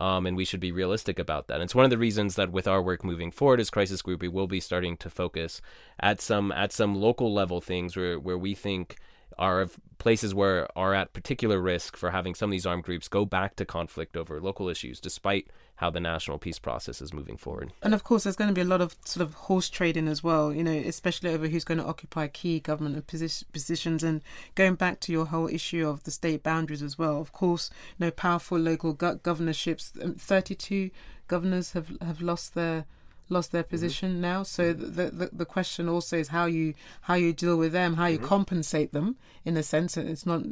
um, 0.00 0.26
and 0.26 0.36
we 0.36 0.44
should 0.44 0.60
be 0.60 0.72
realistic 0.72 1.18
about 1.18 1.48
that. 1.48 1.54
And 1.54 1.64
it's 1.64 1.74
one 1.74 1.84
of 1.84 1.90
the 1.90 1.98
reasons 1.98 2.36
that 2.36 2.52
with 2.52 2.68
our 2.68 2.82
work 2.82 3.04
moving 3.04 3.30
forward 3.30 3.60
as 3.60 3.70
crisis 3.70 4.02
group, 4.02 4.20
we 4.20 4.28
will 4.28 4.46
be 4.46 4.60
starting 4.60 4.96
to 4.98 5.10
focus 5.10 5.60
at 5.98 6.20
some 6.20 6.52
at 6.52 6.72
some 6.72 6.94
local 6.94 7.32
level 7.32 7.60
things 7.60 7.96
where 7.96 8.18
where 8.18 8.38
we 8.38 8.54
think 8.54 8.96
are 9.38 9.68
places 9.98 10.34
where 10.34 10.68
are 10.76 10.94
at 10.94 11.12
particular 11.12 11.60
risk 11.60 11.96
for 11.96 12.10
having 12.10 12.34
some 12.34 12.50
of 12.50 12.52
these 12.52 12.66
armed 12.66 12.84
groups 12.84 13.08
go 13.08 13.24
back 13.24 13.56
to 13.56 13.64
conflict 13.64 14.16
over 14.16 14.40
local 14.40 14.68
issues, 14.68 15.00
despite 15.00 15.48
how 15.76 15.90
the 15.90 16.00
national 16.00 16.38
peace 16.38 16.58
process 16.58 17.00
is 17.00 17.12
moving 17.12 17.36
forward. 17.36 17.72
And 17.82 17.94
of 17.94 18.04
course, 18.04 18.24
there's 18.24 18.36
going 18.36 18.48
to 18.48 18.54
be 18.54 18.60
a 18.60 18.64
lot 18.64 18.80
of 18.80 18.96
sort 19.04 19.26
of 19.26 19.34
horse 19.34 19.68
trading 19.68 20.08
as 20.08 20.22
well, 20.22 20.52
you 20.52 20.64
know, 20.64 20.72
especially 20.72 21.30
over 21.30 21.48
who's 21.48 21.64
going 21.64 21.78
to 21.78 21.84
occupy 21.84 22.26
key 22.28 22.60
government 22.60 23.06
positions. 23.06 24.02
And 24.02 24.22
going 24.54 24.74
back 24.74 25.00
to 25.00 25.12
your 25.12 25.26
whole 25.26 25.48
issue 25.48 25.86
of 25.88 26.04
the 26.04 26.10
state 26.10 26.42
boundaries 26.42 26.82
as 26.82 26.98
well, 26.98 27.20
of 27.20 27.32
course, 27.32 27.70
you 27.98 28.06
know, 28.06 28.10
powerful 28.10 28.58
local 28.58 28.92
governorships, 28.92 29.92
um, 30.02 30.14
32 30.14 30.90
governors 31.28 31.72
have, 31.72 31.96
have 32.00 32.20
lost 32.20 32.54
their 32.54 32.86
lost 33.28 33.52
their 33.52 33.62
mm-hmm. 33.62 33.70
position 33.70 34.12
mm-hmm. 34.12 34.20
now. 34.20 34.42
So 34.42 34.72
the, 34.72 35.10
the 35.10 35.30
the 35.32 35.46
question 35.46 35.88
also 35.88 36.16
is 36.16 36.28
how 36.28 36.46
you 36.46 36.74
how 37.02 37.14
you 37.14 37.32
deal 37.32 37.56
with 37.56 37.72
them, 37.72 37.94
how 37.94 38.06
you 38.06 38.18
mm-hmm. 38.18 38.26
compensate 38.26 38.92
them 38.92 39.16
in 39.44 39.56
a 39.56 39.62
sense. 39.62 39.96
It's 39.96 40.26
not 40.26 40.42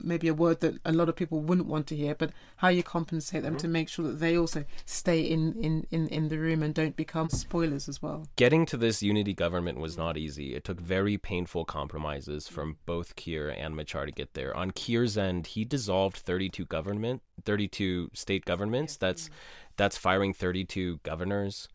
maybe 0.00 0.28
a 0.28 0.34
word 0.34 0.60
that 0.60 0.78
a 0.84 0.92
lot 0.92 1.08
of 1.08 1.16
people 1.16 1.40
wouldn't 1.40 1.66
want 1.66 1.86
to 1.88 1.96
hear, 1.96 2.14
but 2.14 2.30
how 2.56 2.68
you 2.68 2.82
compensate 2.82 3.42
them 3.42 3.54
mm-hmm. 3.54 3.60
to 3.60 3.68
make 3.68 3.88
sure 3.88 4.06
that 4.06 4.20
they 4.20 4.38
also 4.38 4.64
stay 4.84 5.20
in, 5.20 5.54
in, 5.60 5.86
in, 5.90 6.06
in 6.08 6.28
the 6.28 6.38
room 6.38 6.62
and 6.62 6.72
don't 6.72 6.96
become 6.96 7.28
spoilers 7.28 7.88
as 7.88 8.00
well. 8.00 8.26
Getting 8.36 8.64
to 8.66 8.76
this 8.76 9.02
unity 9.02 9.34
government 9.34 9.78
was 9.78 9.96
not 9.96 10.16
easy. 10.16 10.54
It 10.54 10.64
took 10.64 10.80
very 10.80 11.18
painful 11.18 11.64
compromises 11.64 12.46
from 12.46 12.78
both 12.86 13.16
Kiir 13.16 13.48
and 13.48 13.74
Machar 13.74 14.06
to 14.06 14.12
get 14.12 14.34
there. 14.34 14.56
On 14.56 14.70
Kiir's 14.70 15.18
end, 15.18 15.48
he 15.48 15.64
dissolved 15.64 16.16
32 16.16 16.64
government, 16.66 17.22
32 17.44 18.10
state 18.14 18.44
governments. 18.44 18.96
That's 18.96 19.30
that's 19.76 19.96
firing 19.96 20.32
32 20.32 21.00
governors 21.02 21.68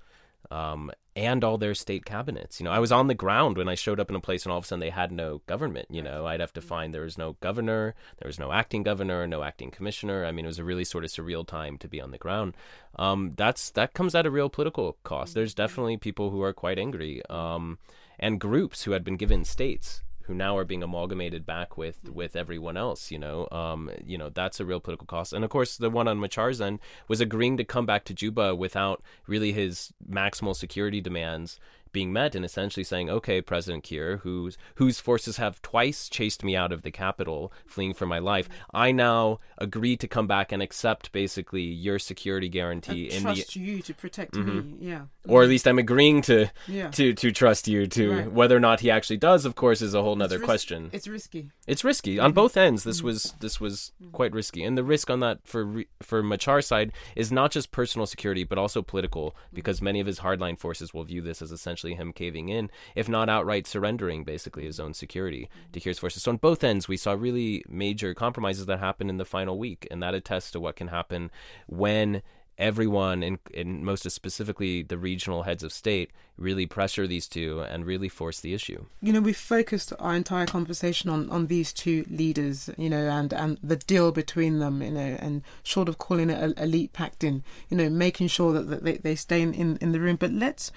um, 0.54 0.92
and 1.16 1.44
all 1.44 1.58
their 1.58 1.74
state 1.74 2.06
cabinets. 2.06 2.60
You 2.60 2.66
know, 2.66 2.72
I 2.72 2.80
was 2.80 2.92
on 2.92 3.08
the 3.08 3.16
ground 3.16 3.58
when 3.58 3.68
I 3.68 3.76
showed 3.76 4.00
up 4.00 4.10
in 4.10 4.16
a 4.16 4.20
place 4.20 4.46
and 4.46 4.52
all 4.52 4.60
of 4.60 4.66
a 4.66 4.68
sudden 4.68 4.82
they 4.82 4.92
had 4.92 5.12
no 5.12 5.42
government. 5.48 5.88
You 5.90 6.04
know, 6.04 6.28
I'd 6.28 6.40
have 6.40 6.54
to 6.54 6.62
find 6.62 6.94
there 6.94 7.02
was 7.02 7.18
no 7.18 7.38
governor, 7.40 7.96
there 8.20 8.28
was 8.28 8.40
no 8.40 8.52
acting 8.52 8.84
governor, 8.84 9.26
no 9.28 9.42
acting 9.42 9.72
commissioner. 9.72 10.26
I 10.26 10.32
mean, 10.32 10.46
it 10.46 10.50
was 10.50 10.60
a 10.60 10.64
really 10.64 10.84
sort 10.84 11.04
of 11.04 11.10
surreal 11.10 11.46
time 11.46 11.78
to 11.80 11.88
be 11.88 12.00
on 12.00 12.12
the 12.12 12.20
ground. 12.20 12.56
Um, 12.98 13.34
that's 13.36 13.72
that 13.72 13.94
comes 13.94 14.14
at 14.14 14.28
a 14.28 14.32
real 14.32 14.50
political 14.50 14.98
cost. 15.04 15.34
There's 15.34 15.56
definitely 15.56 15.98
people 15.98 16.30
who 16.30 16.44
are 16.44 16.54
quite 16.54 16.78
angry, 16.78 17.26
um, 17.30 17.80
and 18.20 18.40
groups 18.40 18.84
who 18.84 18.92
had 18.92 19.04
been 19.04 19.18
given 19.18 19.44
states 19.44 20.03
who 20.24 20.34
now 20.34 20.58
are 20.58 20.66
being 20.66 20.84
amalgamated 20.84 21.46
back 21.46 21.78
with 21.78 22.10
with 22.10 22.36
everyone 22.36 22.78
else. 22.78 23.12
You 23.12 23.20
know, 23.20 23.48
um, 23.52 23.90
you 24.06 24.18
know 24.18 24.30
that's 24.30 24.60
a 24.60 24.66
real 24.66 24.80
political 24.80 25.08
cost. 25.08 25.34
And 25.34 25.44
of 25.44 25.50
course, 25.50 25.78
the 25.78 25.90
one 25.90 26.08
on 26.08 26.20
Machar's 26.20 26.62
end 26.62 26.80
was 27.08 27.22
agreeing 27.22 27.58
to 27.58 27.64
come 27.64 27.86
back 27.86 28.04
to 28.06 28.14
Juba 28.14 28.56
without 28.56 29.02
really 29.28 29.52
his 29.52 29.94
maximal 30.10 30.56
security 30.56 31.02
demands 31.02 31.60
being 31.94 32.12
met 32.12 32.36
and 32.36 32.44
essentially 32.44 32.84
saying, 32.84 33.10
"Okay, 33.10 33.42
President 33.42 33.84
Kiir, 33.84 34.18
whose 34.18 34.58
whose 34.76 35.00
forces 35.00 35.38
have 35.38 35.62
twice 35.62 36.10
chased 36.10 36.44
me 36.44 36.56
out 36.56 36.72
of 36.72 36.82
the 36.82 36.92
capital, 36.92 37.54
fleeing 37.66 37.94
for 37.94 38.06
my 38.06 38.20
life, 38.20 38.50
I 38.74 38.92
now 38.92 39.40
agree 39.58 39.96
to 39.98 40.08
come 40.08 40.28
back 40.28 40.52
and 40.52 40.62
accept 40.62 41.12
basically 41.12 41.62
your 41.62 42.00
security 42.00 42.50
guarantee 42.50 43.10
and 43.12 43.22
trust 43.22 43.54
the 43.54 43.60
you 43.60 43.82
to 43.82 43.94
protect 43.94 44.34
mm-hmm. 44.34 44.58
me, 44.58 44.76
yeah, 44.80 45.04
or 45.28 45.44
at 45.44 45.50
least 45.50 45.68
I'm 45.68 45.80
agreeing 45.80 46.22
to 46.24 46.50
yeah. 46.68 46.90
to 46.92 47.14
to 47.14 47.32
trust 47.32 47.68
you 47.68 47.88
to 47.88 48.12
right. 48.12 48.32
whether 48.32 48.58
or 48.58 48.60
not 48.60 48.82
he 48.82 48.92
actually 48.92 49.18
does. 49.18 49.46
Of 49.46 49.56
course, 49.56 49.82
is 49.82 49.94
a 49.94 50.02
whole 50.02 50.22
other 50.22 50.40
question. 50.40 50.90
It's 50.92 51.08
risky. 51.08 51.50
It's 51.68 51.84
risky 51.84 52.20
on 52.20 52.30
mm-hmm. 52.30 52.36
both 52.36 52.58
ends. 52.58 52.84
This 52.84 52.98
mm-hmm. 52.98 53.08
was 53.08 53.34
this 53.40 53.60
was 53.60 53.92
mm-hmm. 54.02 54.12
quite 54.12 54.34
risky, 54.34 54.64
and 54.64 54.78
the 54.78 54.84
risk 54.84 55.10
on 55.10 55.20
that 55.20 55.40
for 55.44 55.84
for 56.02 56.24
Machar's 56.24 56.68
side 56.68 56.92
is 57.16 57.32
not 57.32 57.52
just 57.52 57.72
personal 57.72 58.06
security 58.06 58.44
but 58.44 58.58
also 58.58 58.82
political, 58.82 59.32
mm-hmm. 59.32 59.56
because 59.56 59.82
many 59.82 60.00
of 60.00 60.08
his 60.08 60.20
hardline 60.20 60.58
forces 60.58 60.94
will 60.94 61.04
view 61.04 61.22
this 61.22 61.42
as 61.42 61.52
essentially 61.52 61.83
essentially 61.84 61.96
him 61.96 62.14
caving 62.14 62.50
in, 62.50 62.70
if 62.96 63.10
not 63.10 63.30
outright 63.30 63.68
surrendering 63.68 64.24
basically 64.24 64.64
his 64.64 64.80
own 64.80 64.94
security 64.94 65.50
to 65.72 65.80
Kiir's 65.80 66.00
forces. 66.00 66.24
So 66.24 66.32
on 66.32 66.38
both 66.38 66.64
ends, 66.64 66.88
we 66.88 66.98
saw 66.98 67.14
really 67.14 67.64
major 67.68 68.14
compromises 68.14 68.66
that 68.66 68.80
happened 68.80 69.10
in 69.10 69.18
the 69.18 69.26
final 69.26 69.58
week, 69.58 69.88
and 69.92 70.02
that 70.02 70.14
attests 70.14 70.52
to 70.52 70.60
what 70.60 70.76
can 70.76 70.88
happen 70.88 71.32
when 71.68 72.22
everyone 72.60 73.24
and, 73.24 73.40
and 73.56 73.84
most 73.84 74.10
specifically 74.12 74.84
the 74.84 74.98
regional 74.98 75.42
heads 75.42 75.64
of 75.64 75.74
state 75.74 76.12
really 76.38 76.68
pressure 76.68 77.08
these 77.08 77.28
two 77.28 77.62
and 77.62 77.84
really 77.84 78.08
force 78.08 78.42
the 78.42 78.54
issue 78.54 78.86
you 79.02 79.12
know 79.12 79.20
we've 79.20 79.36
focused 79.36 79.92
our 79.98 80.14
entire 80.14 80.46
conversation 80.46 81.10
on 81.10 81.28
on 81.32 81.48
these 81.48 81.74
two 81.74 82.06
leaders 82.12 82.70
you 82.78 82.92
know 82.92 83.10
and 83.10 83.34
and 83.34 83.58
the 83.64 83.76
deal 83.76 84.12
between 84.12 84.60
them 84.60 84.84
you 84.84 84.92
know 84.92 85.18
and 85.20 85.42
sort 85.64 85.90
of 85.90 85.98
calling 85.98 86.30
it 86.30 86.38
a 86.40 86.64
elite 86.64 86.94
pacting 86.94 87.44
you 87.70 87.78
know 87.78 87.90
making 87.90 88.28
sure 88.28 88.54
that, 88.54 88.70
that 88.70 88.84
they, 88.84 88.98
they 88.98 89.16
stay 89.16 89.42
in, 89.42 89.52
in 89.56 89.78
in 89.78 89.92
the 89.92 90.00
room 90.00 90.16
but 90.16 90.32
let's 90.32 90.72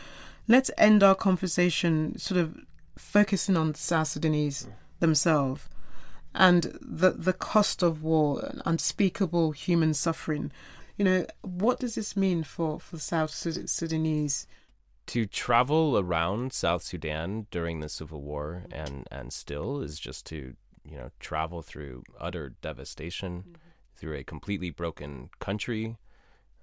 let's 0.48 0.70
end 0.78 1.02
our 1.02 1.14
conversation 1.14 2.18
sort 2.18 2.40
of 2.40 2.56
focusing 2.96 3.56
on 3.56 3.74
South 3.74 4.08
Sudanese 4.08 4.68
themselves 5.00 5.68
and 6.36 6.78
the 6.80 7.10
the 7.12 7.32
cost 7.32 7.82
of 7.82 8.02
war, 8.02 8.44
and 8.44 8.62
unspeakable 8.66 9.52
human 9.52 9.94
suffering. 9.94 10.52
You 10.96 11.04
know, 11.04 11.26
what 11.42 11.80
does 11.80 11.94
this 11.94 12.16
mean 12.16 12.42
for 12.44 12.78
for 12.78 12.98
South 12.98 13.30
Sudanese? 13.30 14.46
To 15.06 15.24
travel 15.24 15.98
around 15.98 16.52
South 16.52 16.82
Sudan 16.82 17.46
during 17.50 17.80
the 17.80 17.88
civil 17.88 18.22
war 18.22 18.64
and 18.70 19.06
and 19.10 19.32
still 19.32 19.80
is 19.80 19.98
just 19.98 20.26
to 20.26 20.54
you 20.84 20.96
know 20.96 21.10
travel 21.18 21.62
through 21.62 22.02
utter 22.20 22.54
devastation, 22.60 23.38
mm-hmm. 23.38 23.54
through 23.96 24.16
a 24.16 24.24
completely 24.24 24.70
broken 24.70 25.30
country, 25.38 25.96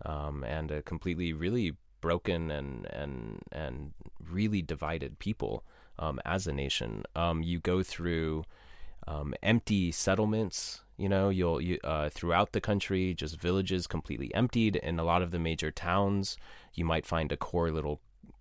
um, 0.05 0.43
and 0.43 0.69
a 0.69 0.83
completely 0.83 1.33
really 1.33 1.75
broken 2.03 2.51
and 2.51 2.85
and 3.01 3.39
and 3.51 3.93
really 4.31 4.61
divided 4.61 5.17
people 5.19 5.63
um, 5.97 6.19
as 6.25 6.47
a 6.47 6.53
nation. 6.53 7.03
Um, 7.15 7.37
you 7.41 7.59
go 7.59 7.81
through 7.83 8.43
um, 9.07 9.33
empty 9.41 9.91
settlements. 9.91 10.81
You 10.97 11.09
know, 11.09 11.29
you'll 11.29 11.61
you, 11.61 11.79
uh, 11.83 12.09
throughout 12.09 12.51
the 12.51 12.61
country, 12.61 13.13
just 13.13 13.41
villages 13.41 13.87
completely 13.87 14.29
emptied. 14.35 14.75
In 14.75 14.99
a 14.99 15.03
lot 15.11 15.21
of 15.23 15.31
the 15.31 15.39
major 15.39 15.71
towns, 15.71 16.37
you 16.73 16.85
might 16.85 17.05
find 17.05 17.31
a 17.31 17.37
core 17.37 17.71
little 17.71 17.97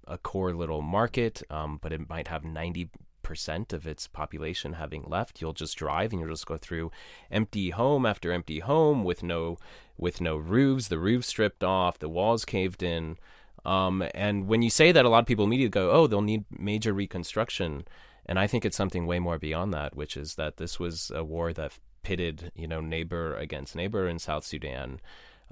a 0.06 0.18
core 0.18 0.52
little 0.52 0.82
market, 0.82 1.42
um, 1.48 1.78
but 1.82 1.92
it 1.92 2.08
might 2.08 2.28
have 2.28 2.44
ninety 2.44 2.90
percent 3.22 3.72
of 3.72 3.86
its 3.86 4.08
population 4.08 4.72
having 4.74 5.04
left. 5.06 5.40
You'll 5.40 5.60
just 5.64 5.78
drive 5.78 6.10
and 6.12 6.20
you'll 6.20 6.34
just 6.36 6.52
go 6.52 6.58
through 6.58 6.90
empty 7.30 7.70
home 7.70 8.04
after 8.04 8.32
empty 8.32 8.58
home 8.58 9.04
with 9.04 9.22
no 9.22 9.56
with 9.96 10.20
no 10.20 10.36
roofs, 10.36 10.88
the 10.88 10.98
roofs 10.98 11.28
stripped 11.28 11.64
off, 11.64 11.98
the 11.98 12.08
walls 12.08 12.44
caved 12.44 12.82
in. 12.82 13.16
Um, 13.64 14.04
and 14.14 14.46
when 14.48 14.62
you 14.62 14.70
say 14.70 14.92
that, 14.92 15.04
a 15.04 15.08
lot 15.08 15.20
of 15.20 15.26
people 15.26 15.44
immediately 15.44 15.70
go, 15.70 15.90
"Oh, 15.90 16.06
they'll 16.06 16.20
need 16.20 16.44
major 16.50 16.92
reconstruction," 16.92 17.84
and 18.26 18.38
I 18.38 18.46
think 18.46 18.64
it's 18.64 18.76
something 18.76 19.06
way 19.06 19.18
more 19.18 19.38
beyond 19.38 19.72
that, 19.74 19.96
which 19.96 20.16
is 20.16 20.34
that 20.34 20.56
this 20.56 20.80
was 20.80 21.12
a 21.14 21.22
war 21.24 21.52
that 21.52 21.78
pitted, 22.02 22.50
you 22.54 22.66
know, 22.66 22.80
neighbor 22.80 23.36
against 23.36 23.76
neighbor 23.76 24.08
in 24.08 24.18
South 24.18 24.44
Sudan. 24.44 25.00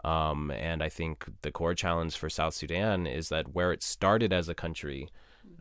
Um, 0.04 0.50
and 0.50 0.82
I 0.82 0.88
think 0.88 1.26
the 1.42 1.50
core 1.50 1.74
challenge 1.74 2.16
for 2.16 2.30
South 2.30 2.54
Sudan 2.54 3.06
is 3.06 3.28
that 3.28 3.54
where 3.54 3.72
it 3.72 3.82
started 3.82 4.32
as 4.32 4.48
a 4.48 4.54
country 4.54 5.08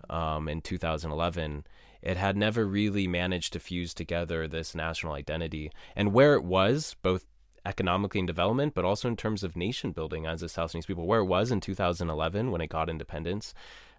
um, 0.09 0.47
in 0.47 0.61
2011, 0.61 1.65
it 2.01 2.17
had 2.17 2.37
never 2.37 2.65
really 2.65 3.07
managed 3.07 3.53
to 3.53 3.59
fuse 3.59 3.93
together 3.93 4.47
this 4.47 4.73
national 4.73 5.13
identity. 5.13 5.71
And 5.95 6.13
where 6.13 6.35
it 6.35 6.43
was, 6.43 6.95
both 7.01 7.25
economically 7.65 8.19
in 8.19 8.25
development, 8.25 8.73
but 8.73 8.85
also 8.85 9.07
in 9.07 9.15
terms 9.15 9.43
of 9.43 9.55
nation 9.55 9.91
building 9.91 10.25
as 10.25 10.41
a 10.41 10.49
South 10.49 10.71
Sudanese 10.71 10.85
people, 10.85 11.07
where 11.07 11.21
it 11.21 11.25
was 11.25 11.51
in 11.51 11.59
2011 11.59 12.51
when 12.51 12.61
it 12.61 12.67
got 12.67 12.89
independence. 12.89 13.53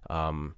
Um, 0.08 0.56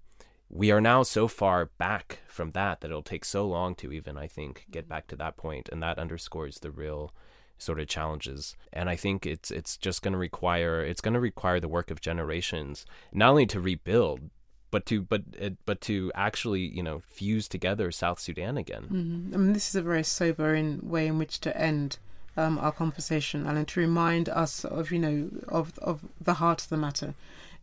we 0.48 0.70
are 0.70 0.80
now 0.80 1.02
so 1.02 1.28
far 1.28 1.70
back 1.78 2.20
from 2.28 2.50
that 2.50 2.80
that 2.80 2.90
it'll 2.90 3.02
take 3.02 3.24
so 3.24 3.46
long 3.46 3.74
to 3.76 3.90
even, 3.90 4.18
I 4.18 4.26
think, 4.26 4.66
get 4.70 4.88
back 4.88 5.06
to 5.08 5.16
that 5.16 5.36
point, 5.36 5.68
and 5.72 5.82
that 5.82 5.98
underscores 5.98 6.58
the 6.58 6.70
real 6.70 7.12
sort 7.56 7.80
of 7.80 7.86
challenges. 7.88 8.56
And 8.72 8.90
I 8.90 8.96
think 8.96 9.24
it's 9.24 9.50
it's 9.50 9.76
just 9.76 10.02
going 10.02 10.12
to 10.12 10.18
require 10.18 10.84
it's 10.84 11.00
going 11.00 11.14
to 11.14 11.20
require 11.20 11.58
the 11.58 11.68
work 11.68 11.90
of 11.90 12.00
generations, 12.00 12.84
not 13.12 13.30
only 13.30 13.46
to 13.46 13.60
rebuild, 13.60 14.30
but 14.70 14.84
to 14.86 15.02
but 15.02 15.22
but 15.64 15.80
to 15.82 16.12
actually 16.14 16.62
you 16.62 16.82
know 16.82 17.02
fuse 17.06 17.48
together 17.48 17.90
South 17.90 18.18
Sudan 18.18 18.58
again. 18.58 18.82
Mm-hmm. 18.84 19.34
I 19.34 19.36
mean, 19.38 19.52
this 19.52 19.68
is 19.68 19.74
a 19.74 19.82
very 19.82 20.02
sobering 20.02 20.80
way 20.82 21.06
in 21.06 21.18
which 21.18 21.40
to 21.40 21.56
end 21.56 21.98
um, 22.36 22.58
our 22.58 22.72
conversation, 22.72 23.46
and 23.46 23.68
to 23.68 23.80
remind 23.80 24.28
us 24.28 24.64
of 24.64 24.90
you 24.90 24.98
know 24.98 25.30
of 25.48 25.78
of 25.78 26.04
the 26.20 26.34
heart 26.34 26.62
of 26.62 26.68
the 26.68 26.76
matter, 26.76 27.14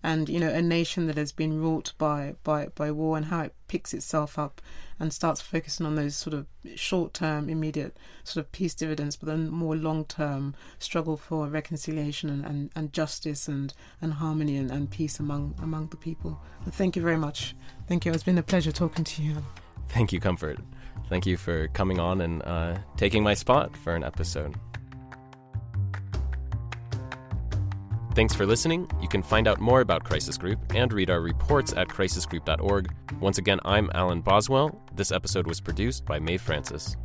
and 0.03 0.29
you 0.29 0.39
know 0.39 0.49
a 0.49 0.61
nation 0.61 1.07
that 1.07 1.17
has 1.17 1.31
been 1.31 1.61
wrought 1.61 1.93
by 1.97 2.35
by 2.43 2.67
by 2.75 2.91
war 2.91 3.17
and 3.17 3.27
how 3.27 3.41
it 3.41 3.53
picks 3.67 3.93
itself 3.93 4.37
up 4.37 4.61
and 4.99 5.13
starts 5.13 5.39
focusing 5.39 5.85
on 5.85 5.95
those 5.95 6.15
sort 6.15 6.33
of 6.33 6.45
short 6.75 7.13
term, 7.13 7.49
immediate 7.49 7.95
sort 8.23 8.45
of 8.45 8.51
peace 8.51 8.73
dividends, 8.73 9.15
but 9.15 9.27
then 9.27 9.49
more 9.49 9.75
long 9.75 10.03
term 10.05 10.53
struggle 10.77 11.15
for 11.15 11.47
reconciliation 11.47 12.29
and, 12.29 12.45
and, 12.45 12.69
and 12.75 12.91
justice 12.91 13.47
and, 13.47 13.73
and 14.01 14.15
harmony 14.15 14.57
and, 14.57 14.69
and 14.69 14.91
peace 14.91 15.19
among 15.19 15.55
among 15.61 15.87
the 15.87 15.97
people. 15.97 16.39
But 16.65 16.73
thank 16.73 16.95
you 16.95 17.01
very 17.01 17.17
much. 17.17 17.55
Thank 17.87 18.05
you. 18.05 18.11
It's 18.11 18.23
been 18.23 18.37
a 18.37 18.43
pleasure 18.43 18.71
talking 18.71 19.05
to 19.05 19.23
you. 19.23 19.37
Thank 19.87 20.11
you, 20.11 20.19
Comfort. 20.19 20.59
Thank 21.09 21.25
you 21.25 21.37
for 21.37 21.67
coming 21.69 21.99
on 21.99 22.21
and 22.21 22.43
uh, 22.43 22.77
taking 22.95 23.23
my 23.23 23.33
spot 23.33 23.75
for 23.75 23.95
an 23.95 24.03
episode. 24.03 24.55
Thanks 28.13 28.35
for 28.35 28.45
listening. 28.45 28.89
You 29.01 29.07
can 29.07 29.23
find 29.23 29.47
out 29.47 29.59
more 29.59 29.81
about 29.81 30.03
Crisis 30.03 30.37
Group 30.37 30.59
and 30.75 30.91
read 30.91 31.09
our 31.09 31.21
reports 31.21 31.73
at 31.73 31.87
crisisgroup.org. 31.87 32.93
Once 33.19 33.37
again, 33.37 33.59
I'm 33.65 33.89
Alan 33.93 34.21
Boswell. 34.21 34.79
This 34.93 35.11
episode 35.11 35.47
was 35.47 35.59
produced 35.61 36.05
by 36.05 36.19
Mae 36.19 36.37
Francis. 36.37 36.95